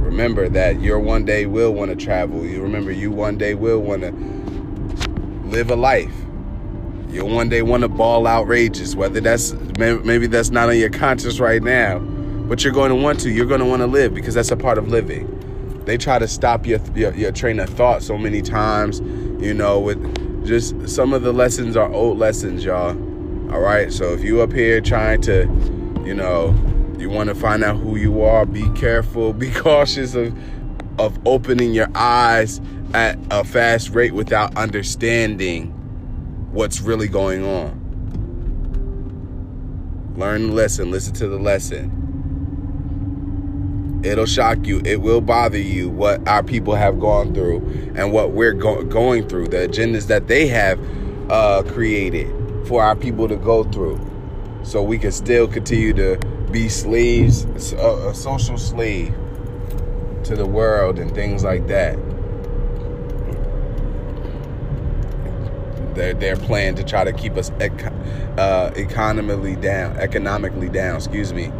Remember 0.03 0.49
that 0.49 0.81
you 0.81 0.99
one 0.99 1.23
day 1.23 1.45
will 1.45 1.73
want 1.73 1.91
to 1.91 1.95
travel. 1.95 2.45
You 2.45 2.61
remember 2.61 2.91
you 2.91 3.09
one 3.09 3.37
day 3.37 3.53
will 3.53 3.79
want 3.79 4.01
to 4.01 4.11
live 5.47 5.71
a 5.71 5.77
life. 5.77 6.13
You'll 7.07 7.29
one 7.29 7.47
day 7.47 7.61
want 7.61 7.83
to 7.83 7.87
ball 7.87 8.27
outrageous, 8.27 8.95
whether 8.95 9.21
that's 9.21 9.53
maybe 9.77 10.27
that's 10.27 10.49
not 10.49 10.67
on 10.67 10.77
your 10.77 10.89
conscience 10.89 11.39
right 11.39 11.63
now, 11.63 11.99
but 11.99 12.65
you're 12.65 12.73
going 12.73 12.89
to 12.89 12.95
want 12.95 13.21
to. 13.21 13.29
You're 13.29 13.45
going 13.45 13.61
to 13.61 13.65
want 13.65 13.81
to 13.81 13.87
live 13.87 14.13
because 14.13 14.33
that's 14.33 14.51
a 14.51 14.57
part 14.57 14.77
of 14.77 14.89
living. 14.89 15.29
They 15.85 15.97
try 15.97 16.19
to 16.19 16.27
stop 16.27 16.65
your, 16.65 16.81
your, 16.95 17.13
your 17.13 17.31
train 17.31 17.61
of 17.61 17.69
thought 17.69 18.03
so 18.03 18.17
many 18.17 18.41
times, 18.41 18.99
you 19.41 19.53
know, 19.53 19.79
with 19.79 20.33
just 20.45 20.89
some 20.89 21.13
of 21.13 21.21
the 21.23 21.34
lessons 21.34 21.75
are 21.75 21.91
old 21.91 22.17
lessons, 22.17 22.63
y'all. 22.63 22.89
All 23.53 23.60
right. 23.60 23.91
So 23.91 24.13
if 24.13 24.23
you 24.23 24.41
up 24.41 24.51
here 24.51 24.82
trying 24.82 25.21
to, 25.21 25.41
you 26.06 26.13
know, 26.13 26.56
you 26.97 27.10
want 27.10 27.29
to 27.29 27.36
find 27.36 27.63
out 27.63 27.77
who 27.77 27.97
you 27.97 28.21
are, 28.21 28.45
be 28.45 28.69
careful, 28.71 29.34
be 29.45 29.51
cautious 29.51 30.15
of 30.15 30.38
of 30.99 31.17
opening 31.25 31.73
your 31.73 31.89
eyes 31.95 32.62
at 32.93 33.17
a 33.32 33.43
fast 33.43 33.89
rate 33.89 34.13
without 34.13 34.56
understanding 34.56 35.67
what's 36.51 36.82
really 36.82 37.08
going 37.08 37.43
on. 37.43 37.79
Learn 40.15 40.47
the 40.47 40.53
lesson, 40.53 40.91
listen 40.91 41.13
to 41.15 41.27
the 41.27 41.39
lesson. 41.39 42.02
It'll 44.03 44.25
shock 44.25 44.65
you. 44.65 44.81
It 44.85 45.01
will 45.01 45.21
bother 45.21 45.57
you 45.57 45.89
what 45.89 46.27
our 46.27 46.43
people 46.43 46.75
have 46.75 46.99
gone 46.99 47.33
through 47.33 47.59
and 47.95 48.11
what 48.11 48.31
we're 48.31 48.53
go- 48.53 48.83
going 48.83 49.27
through, 49.29 49.47
the 49.47 49.67
agendas 49.67 50.07
that 50.07 50.27
they 50.27 50.47
have 50.47 50.79
uh, 51.31 51.63
created 51.63 52.27
for 52.67 52.83
our 52.83 52.95
people 52.95 53.27
to 53.27 53.35
go 53.37 53.63
through. 53.63 53.99
So 54.63 54.81
we 54.83 54.97
can 54.97 55.11
still 55.11 55.47
continue 55.47 55.93
to 55.93 56.17
be 56.51 56.69
slaves, 56.69 57.45
a, 57.73 58.09
a 58.09 58.15
social 58.15 58.57
slave 58.57 59.13
to 60.23 60.35
the 60.35 60.45
world 60.45 60.99
and 60.99 61.13
things 61.13 61.43
like 61.43 61.67
that. 61.67 61.97
their 65.93 66.13
their 66.13 66.35
plan 66.35 66.75
to 66.75 66.83
try 66.83 67.03
to 67.03 67.13
keep 67.13 67.37
us 67.37 67.51
ec- 67.59 67.93
uh, 68.37 68.71
economically 68.75 69.55
down, 69.55 69.95
economically 69.97 70.69
down. 70.69 70.95
Excuse 70.95 71.33
me. 71.33 71.51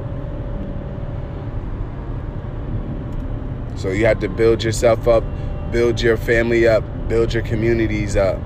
So 3.84 3.89
you 3.89 4.06
have 4.06 4.22
to 4.22 4.30
build 4.30 4.63
yourself 4.63 5.10
up, 5.10 5.26
build 5.74 6.00
your 6.00 6.15
family 6.15 6.65
up, 6.65 6.86
build 7.10 7.34
your 7.34 7.43
communities 7.43 8.15
up. 8.15 8.38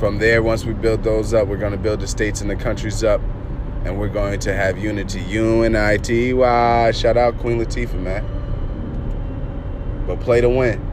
From 0.00 0.18
there, 0.18 0.42
once 0.42 0.64
we 0.64 0.72
build 0.72 1.04
those 1.04 1.32
up, 1.32 1.46
we're 1.46 1.56
going 1.56 1.70
to 1.70 1.78
build 1.78 2.00
the 2.00 2.08
states 2.08 2.40
and 2.40 2.50
the 2.50 2.56
countries 2.56 3.04
up, 3.04 3.20
and 3.84 3.96
we're 3.96 4.08
going 4.08 4.40
to 4.40 4.52
have 4.52 4.76
unity. 4.76 5.20
U-N-I-T. 5.20 6.32
Wow! 6.32 6.90
Shout 6.90 7.16
out 7.16 7.38
Queen 7.38 7.60
Latifah, 7.60 7.94
man. 7.94 8.24
But 10.08 10.18
play 10.18 10.40
to 10.40 10.48
win. 10.48 10.84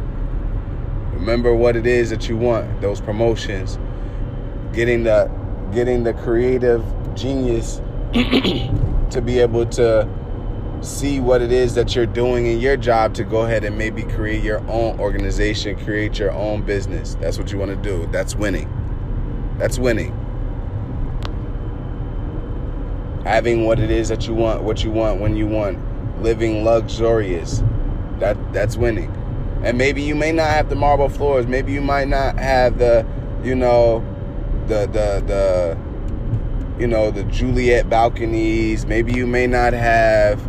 Remember 1.14 1.56
what 1.56 1.76
it 1.76 1.88
is 1.88 2.12
that 2.12 2.30
you 2.30 2.38
want. 2.38 2.80
Those 2.80 3.02
promotions, 3.02 3.80
getting 4.72 5.02
the 5.02 5.32
getting 5.74 6.04
the 6.04 6.14
creative 6.14 6.86
genius 7.16 7.82
to 8.14 9.20
be 9.20 9.40
able 9.40 9.66
to 9.66 10.08
see 10.82 11.20
what 11.20 11.42
it 11.42 11.52
is 11.52 11.76
that 11.76 11.96
you're 11.96 12.06
doing 12.06 12.46
in 12.46 12.60
your 12.60 12.78
job 12.78 13.14
to 13.16 13.24
go 13.24 13.42
ahead 13.42 13.64
and 13.64 13.78
maybe 13.78 14.04
create 14.04 14.44
your 14.44 14.60
own 14.70 15.00
organization, 15.00 15.78
create 15.84 16.20
your 16.20 16.32
own 16.32 16.64
business. 16.64 17.16
That's 17.16 17.38
what 17.38 17.52
you 17.52 17.58
want 17.58 17.72
to 17.72 17.78
do. 17.78 18.08
That's 18.12 18.36
winning. 18.36 18.70
That's 19.58 19.80
winning. 19.80 20.14
Having 23.24 23.66
what 23.66 23.80
it 23.80 23.92
is 23.92 24.08
that 24.10 24.28
you 24.28 24.34
want, 24.34 24.64
what 24.64 24.84
you 24.84 24.92
want 24.92 25.20
when 25.20 25.36
you 25.36 25.48
want, 25.48 25.80
living 26.22 26.64
luxurious. 26.64 27.64
That 28.20 28.38
that's 28.54 28.78
winning. 28.78 29.14
And 29.64 29.78
maybe 29.78 30.02
you 30.02 30.16
may 30.16 30.32
not 30.32 30.50
have 30.50 30.70
the 30.70 30.76
marble 30.76 31.10
floors. 31.10 31.48
Maybe 31.48 31.74
you 31.74 31.82
might 31.82 32.08
not 32.08 32.38
have 32.38 32.78
the, 32.78 33.06
you 33.44 33.56
know, 33.56 34.00
the 34.68 34.86
the 34.86 35.24
the 35.26 35.78
you 36.80 36.88
know, 36.88 37.12
the 37.12 37.24
Juliet 37.24 37.90
balconies. 37.90 38.86
Maybe 38.86 39.14
you 39.14 39.26
may 39.26 39.48
not 39.48 39.74
have, 39.74 40.40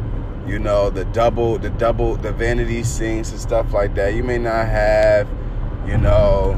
you 0.48 0.58
know, 0.58 0.90
the 0.90 1.04
double 1.06 1.58
the 1.58 1.70
double 1.70 2.16
the 2.16 2.32
vanity 2.32 2.82
sinks 2.82 3.30
and 3.30 3.40
stuff 3.40 3.72
like 3.72 3.94
that. 3.94 4.14
You 4.14 4.24
may 4.24 4.38
not 4.38 4.66
have, 4.66 5.28
you 5.86 5.98
know, 5.98 6.52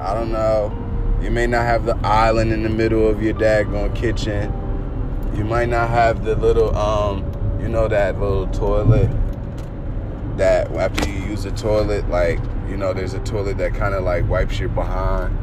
I 0.00 0.14
don't 0.14 0.30
know 0.30 0.82
you 1.20 1.30
may 1.30 1.46
not 1.46 1.62
have 1.62 1.86
the 1.86 1.96
island 2.04 2.52
in 2.52 2.62
the 2.62 2.68
middle 2.68 3.08
of 3.08 3.22
your 3.22 3.34
daggone 3.34 3.94
kitchen. 3.96 4.52
You 5.34 5.44
might 5.44 5.68
not 5.68 5.88
have 5.88 6.24
the 6.24 6.36
little, 6.36 6.76
um, 6.76 7.24
you 7.60 7.68
know, 7.68 7.88
that 7.88 8.20
little 8.20 8.46
toilet 8.48 9.10
that 10.36 10.70
after 10.72 11.08
you 11.08 11.30
use 11.30 11.44
the 11.44 11.50
toilet, 11.52 12.08
like, 12.10 12.38
you 12.68 12.76
know, 12.76 12.92
there's 12.92 13.14
a 13.14 13.20
toilet 13.20 13.56
that 13.58 13.74
kind 13.74 13.94
of 13.94 14.04
like 14.04 14.28
wipes 14.28 14.60
your 14.60 14.68
behind 14.68 15.36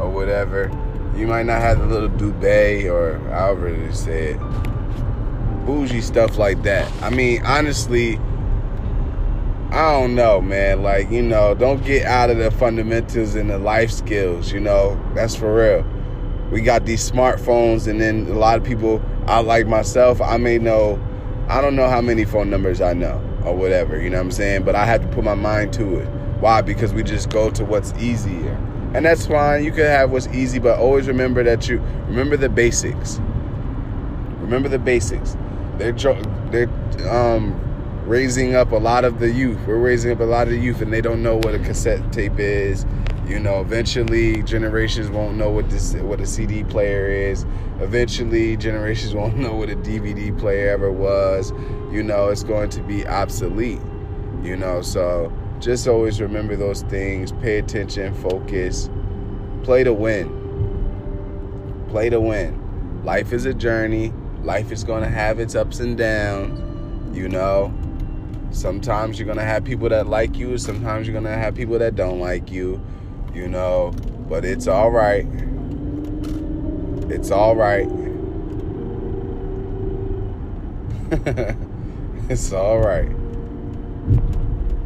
or 0.00 0.10
whatever. 0.10 0.70
You 1.16 1.26
might 1.28 1.46
not 1.46 1.60
have 1.60 1.78
the 1.78 1.86
little 1.86 2.08
duvet 2.08 2.86
or 2.86 3.18
however 3.30 3.72
they 3.72 3.92
say 3.92 4.32
it. 4.32 4.40
Bougie 5.66 6.00
stuff 6.00 6.38
like 6.38 6.62
that. 6.64 6.90
I 7.02 7.10
mean, 7.10 7.44
honestly, 7.44 8.18
I 9.70 9.92
don't 9.92 10.14
know, 10.14 10.40
man. 10.40 10.82
Like, 10.82 11.10
you 11.10 11.22
know, 11.22 11.54
don't 11.54 11.84
get 11.84 12.04
out 12.06 12.30
of 12.30 12.38
the 12.38 12.50
fundamentals 12.50 13.34
and 13.34 13.48
the 13.48 13.58
life 13.58 13.90
skills, 13.90 14.52
you 14.52 14.60
know. 14.60 15.00
That's 15.14 15.34
for 15.34 15.54
real. 15.54 15.86
We 16.50 16.60
got 16.60 16.84
these 16.84 17.10
smartphones, 17.10 17.88
and 17.88 18.00
then 18.00 18.26
a 18.26 18.34
lot 18.34 18.58
of 18.58 18.64
people, 18.64 19.00
I 19.26 19.40
like 19.40 19.66
myself, 19.66 20.20
I 20.20 20.36
may 20.36 20.58
know, 20.58 21.00
I 21.48 21.62
don't 21.62 21.74
know 21.76 21.88
how 21.88 22.02
many 22.02 22.26
phone 22.26 22.50
numbers 22.50 22.82
I 22.82 22.92
know 22.92 23.22
or 23.44 23.56
whatever, 23.56 23.98
you 23.98 24.10
know 24.10 24.18
what 24.18 24.24
I'm 24.24 24.30
saying? 24.32 24.64
But 24.64 24.74
I 24.74 24.84
have 24.84 25.00
to 25.00 25.08
put 25.08 25.24
my 25.24 25.34
mind 25.34 25.72
to 25.74 26.00
it. 26.00 26.06
Why? 26.40 26.60
Because 26.60 26.92
we 26.92 27.02
just 27.02 27.30
go 27.30 27.50
to 27.50 27.64
what's 27.64 27.94
easier. 27.94 28.52
And 28.94 29.06
that's 29.06 29.26
fine. 29.26 29.64
You 29.64 29.72
can 29.72 29.86
have 29.86 30.10
what's 30.10 30.28
easy, 30.28 30.58
but 30.58 30.78
always 30.78 31.08
remember 31.08 31.42
that 31.44 31.66
you 31.68 31.78
remember 32.08 32.36
the 32.36 32.50
basics. 32.50 33.20
Remember 34.40 34.68
the 34.68 34.78
basics. 34.78 35.36
They're 35.78 35.92
they're 36.50 36.68
um 37.08 37.58
raising 38.06 38.54
up 38.54 38.72
a 38.72 38.76
lot 38.76 39.04
of 39.04 39.20
the 39.20 39.30
youth. 39.30 39.58
We're 39.66 39.78
raising 39.78 40.12
up 40.12 40.20
a 40.20 40.24
lot 40.24 40.46
of 40.46 40.52
the 40.52 40.58
youth, 40.58 40.82
and 40.82 40.92
they 40.92 41.00
don't 41.00 41.22
know 41.22 41.36
what 41.36 41.54
a 41.54 41.58
cassette 41.58 42.12
tape 42.12 42.38
is. 42.38 42.84
You 43.26 43.38
know, 43.38 43.60
eventually 43.60 44.42
generations 44.42 45.08
won't 45.08 45.36
know 45.36 45.50
what 45.50 45.70
this 45.70 45.94
what 45.94 46.20
a 46.20 46.26
CD 46.26 46.64
player 46.64 47.06
is. 47.06 47.46
Eventually, 47.80 48.56
generations 48.56 49.14
won't 49.18 49.36
know 49.36 49.54
what 49.54 49.70
a 49.70 49.76
DVD 49.76 50.36
player 50.38 50.70
ever 50.70 50.90
was. 50.90 51.52
You 51.90 52.02
know, 52.02 52.28
it's 52.28 52.42
going 52.42 52.70
to 52.70 52.82
be 52.82 53.06
obsolete. 53.06 53.80
You 54.42 54.56
know, 54.56 54.82
so 54.82 55.32
just 55.60 55.86
always 55.86 56.20
remember 56.20 56.56
those 56.56 56.82
things. 56.82 57.30
Pay 57.32 57.58
attention, 57.58 58.12
focus, 58.14 58.90
play 59.62 59.84
to 59.84 59.92
win. 59.92 60.40
Play 61.88 62.10
to 62.10 62.20
win. 62.20 62.58
Life 63.04 63.32
is 63.32 63.44
a 63.44 63.54
journey. 63.54 64.12
Life 64.42 64.72
is 64.72 64.84
going 64.84 65.02
to 65.02 65.08
have 65.08 65.38
its 65.38 65.54
ups 65.54 65.80
and 65.80 65.96
downs. 65.96 67.16
You 67.16 67.28
know, 67.28 67.72
Sometimes 68.52 69.18
you're 69.18 69.26
gonna 69.26 69.42
have 69.42 69.64
people 69.64 69.88
that 69.88 70.06
like 70.06 70.36
you, 70.36 70.58
sometimes 70.58 71.06
you're 71.06 71.14
gonna 71.14 71.36
have 71.36 71.54
people 71.54 71.78
that 71.78 71.96
don't 71.96 72.20
like 72.20 72.50
you, 72.52 72.84
you 73.32 73.48
know, 73.48 73.92
but 74.28 74.44
it's 74.44 74.66
all 74.66 74.90
right. 74.90 75.26
It's 77.10 77.30
all 77.30 77.56
right. 77.56 77.88
it's 82.28 82.52
all 82.52 82.78
right. 82.78 83.08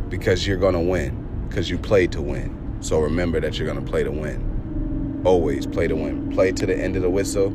Because 0.09 0.47
you're 0.47 0.59
gonna 0.59 0.81
win, 0.81 1.47
because 1.49 1.69
you 1.69 1.77
play 1.77 2.07
to 2.07 2.23
win. 2.23 2.77
So 2.81 3.01
remember 3.01 3.41
that 3.41 3.59
you're 3.59 3.67
gonna 3.67 3.83
play 3.83 4.05
to 4.05 4.13
win. 4.13 5.23
Always 5.25 5.67
play 5.67 5.89
to 5.89 5.97
win. 5.97 6.31
Play 6.31 6.53
to 6.53 6.67
the 6.67 6.77
end 6.77 6.95
of 6.95 7.03
the 7.03 7.11
whistle. 7.11 7.51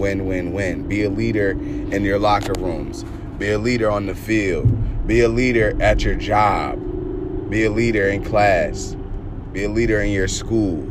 Win, 0.00 0.26
win, 0.26 0.52
win. 0.52 0.88
Be 0.88 1.04
a 1.04 1.10
leader 1.10 1.50
in 1.50 2.02
your 2.04 2.18
locker 2.18 2.54
rooms. 2.58 3.04
Be 3.38 3.52
a 3.52 3.58
leader 3.58 3.88
on 3.90 4.06
the 4.06 4.14
field 4.14 4.68
be 5.10 5.22
a 5.22 5.28
leader 5.28 5.76
at 5.82 6.04
your 6.04 6.14
job. 6.14 6.78
Be 7.50 7.64
a 7.64 7.70
leader 7.70 8.06
in 8.06 8.22
class. 8.22 8.96
Be 9.50 9.64
a 9.64 9.68
leader 9.68 10.00
in 10.00 10.12
your 10.12 10.28
school. 10.28 10.86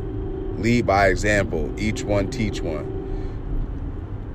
Lead 0.58 0.86
by 0.86 1.08
example. 1.08 1.74
Each 1.80 2.04
one 2.04 2.30
teach 2.30 2.60
one. 2.60 2.98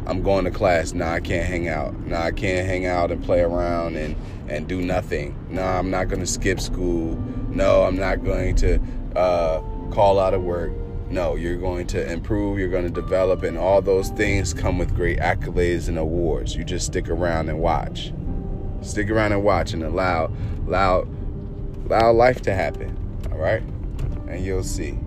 I'm 0.07 0.23
going 0.23 0.47
to 0.47 0.51
class. 0.51 0.95
Nah, 0.95 1.13
I 1.13 1.21
can't 1.21 1.47
hang 1.47 1.69
out. 1.69 1.95
Nah, 2.07 2.23
I 2.23 2.31
can't 2.31 2.67
hang 2.67 2.87
out 2.87 3.11
and 3.11 3.23
play 3.23 3.43
around 3.43 3.97
and, 3.97 4.17
and 4.49 4.67
do 4.67 4.81
nothing. 4.81 5.37
Nah, 5.51 5.79
I'm 5.79 5.91
not 5.91 6.09
going 6.09 6.21
to 6.21 6.27
skip 6.27 6.61
school. 6.61 7.17
No, 7.51 7.83
I'm 7.83 7.97
not 7.97 8.25
going 8.25 8.57
to 8.57 8.81
uh, 9.17 9.61
call 9.91 10.19
out 10.19 10.33
of 10.33 10.43
work. 10.43 10.73
No, 11.15 11.37
you're 11.37 11.57
going 11.57 11.87
to 11.87 12.13
improve, 12.13 12.59
you're 12.59 12.69
going 12.69 12.83
to 12.83 12.91
develop, 12.91 13.45
and 13.45 13.57
all 13.57 13.81
those 13.81 14.09
things 14.09 14.53
come 14.53 14.79
with 14.79 14.97
great 14.97 15.21
accolades 15.21 15.87
and 15.87 15.97
awards. 15.97 16.57
You 16.57 16.65
just 16.65 16.87
stick 16.87 17.09
around 17.09 17.49
and 17.49 17.61
watch. 17.61 18.13
Stick 18.81 19.09
around 19.11 19.31
and 19.31 19.45
watch 19.45 19.75
and 19.75 19.85
allow, 19.85 20.33
allow, 20.67 21.07
allow 21.87 22.11
life 22.11 22.43
to 22.43 22.53
happen. 22.53 22.99
All 23.31 23.39
right, 23.39 23.63
and 24.29 24.45
you'll 24.45 24.65
see. 24.65 24.99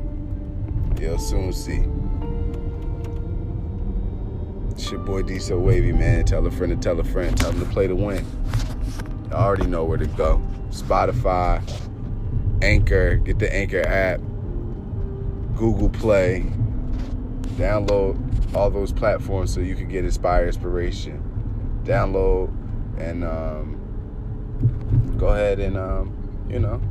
You'll 0.98 1.20
soon 1.20 1.52
see. 1.52 1.84
It's 4.72 4.90
your 4.90 5.02
boy 5.02 5.24
D 5.24 5.40
so 5.40 5.60
wavy, 5.60 5.92
man. 5.92 6.24
Tell 6.24 6.48
a 6.48 6.52
friend 6.52 6.72
to 6.72 6.82
tell 6.82 6.98
a 7.02 7.04
friend. 7.04 7.38
Tell 7.38 7.52
them 7.52 7.60
to 7.60 7.70
play 7.70 7.88
to 7.88 7.96
win. 7.96 8.26
I 9.30 9.44
already 9.44 9.68
know 9.68 9.84
where 9.84 9.98
to 9.98 10.08
go. 10.08 10.42
Spotify, 10.70 11.62
Anchor. 12.62 13.18
Get 13.18 13.40
the 13.40 13.54
Anchor 13.54 13.82
app. 13.82 14.22
Google 15.58 15.90
Play. 15.90 16.46
Download 17.58 18.56
all 18.56 18.70
those 18.70 18.92
platforms 18.92 19.54
so 19.54 19.60
you 19.60 19.76
can 19.76 19.88
get 19.88 20.06
inspired 20.06 20.48
inspiration. 20.48 21.24
Download 21.84 22.54
and 23.00 23.24
um, 23.24 25.16
go 25.18 25.28
ahead 25.30 25.60
and 25.60 25.78
um, 25.78 26.46
you 26.50 26.60
know 26.60 26.82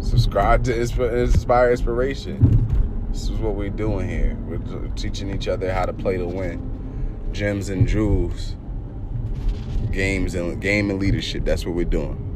subscribe 0.00 0.64
to 0.64 0.78
Inspire 0.78 1.70
Inspiration. 1.70 2.66
This 3.10 3.24
is 3.24 3.32
what 3.32 3.54
we're 3.54 3.70
doing 3.70 4.08
here. 4.08 4.36
We're 4.46 4.88
teaching 4.90 5.34
each 5.34 5.48
other 5.48 5.72
how 5.72 5.84
to 5.84 5.92
play 5.92 6.16
to 6.16 6.26
win. 6.26 7.28
Gems 7.32 7.68
and 7.68 7.86
jewels, 7.86 8.56
games 9.92 10.34
and 10.34 10.60
game 10.60 10.90
and 10.90 10.98
leadership. 10.98 11.44
That's 11.44 11.66
what 11.66 11.74
we're 11.74 11.84
doing. 11.84 12.26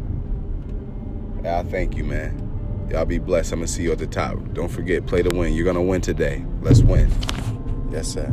I 1.45 1.63
thank 1.63 1.97
you, 1.97 2.05
man. 2.05 2.44
Y'all 2.91 3.05
be 3.05 3.19
blessed. 3.19 3.53
I'm 3.53 3.61
gonna 3.61 3.69
see 3.69 3.83
you 3.83 3.93
at 3.93 3.99
the 3.99 4.07
top. 4.07 4.37
Don't 4.53 4.71
forget, 4.71 5.07
play 5.07 5.23
to 5.23 5.35
win. 5.35 5.55
You're 5.55 5.65
gonna 5.65 5.83
win 5.83 6.01
today. 6.01 6.45
Let's 6.63 6.83
win. 6.83 7.11
Yes, 7.91 8.09
sir. 8.09 8.33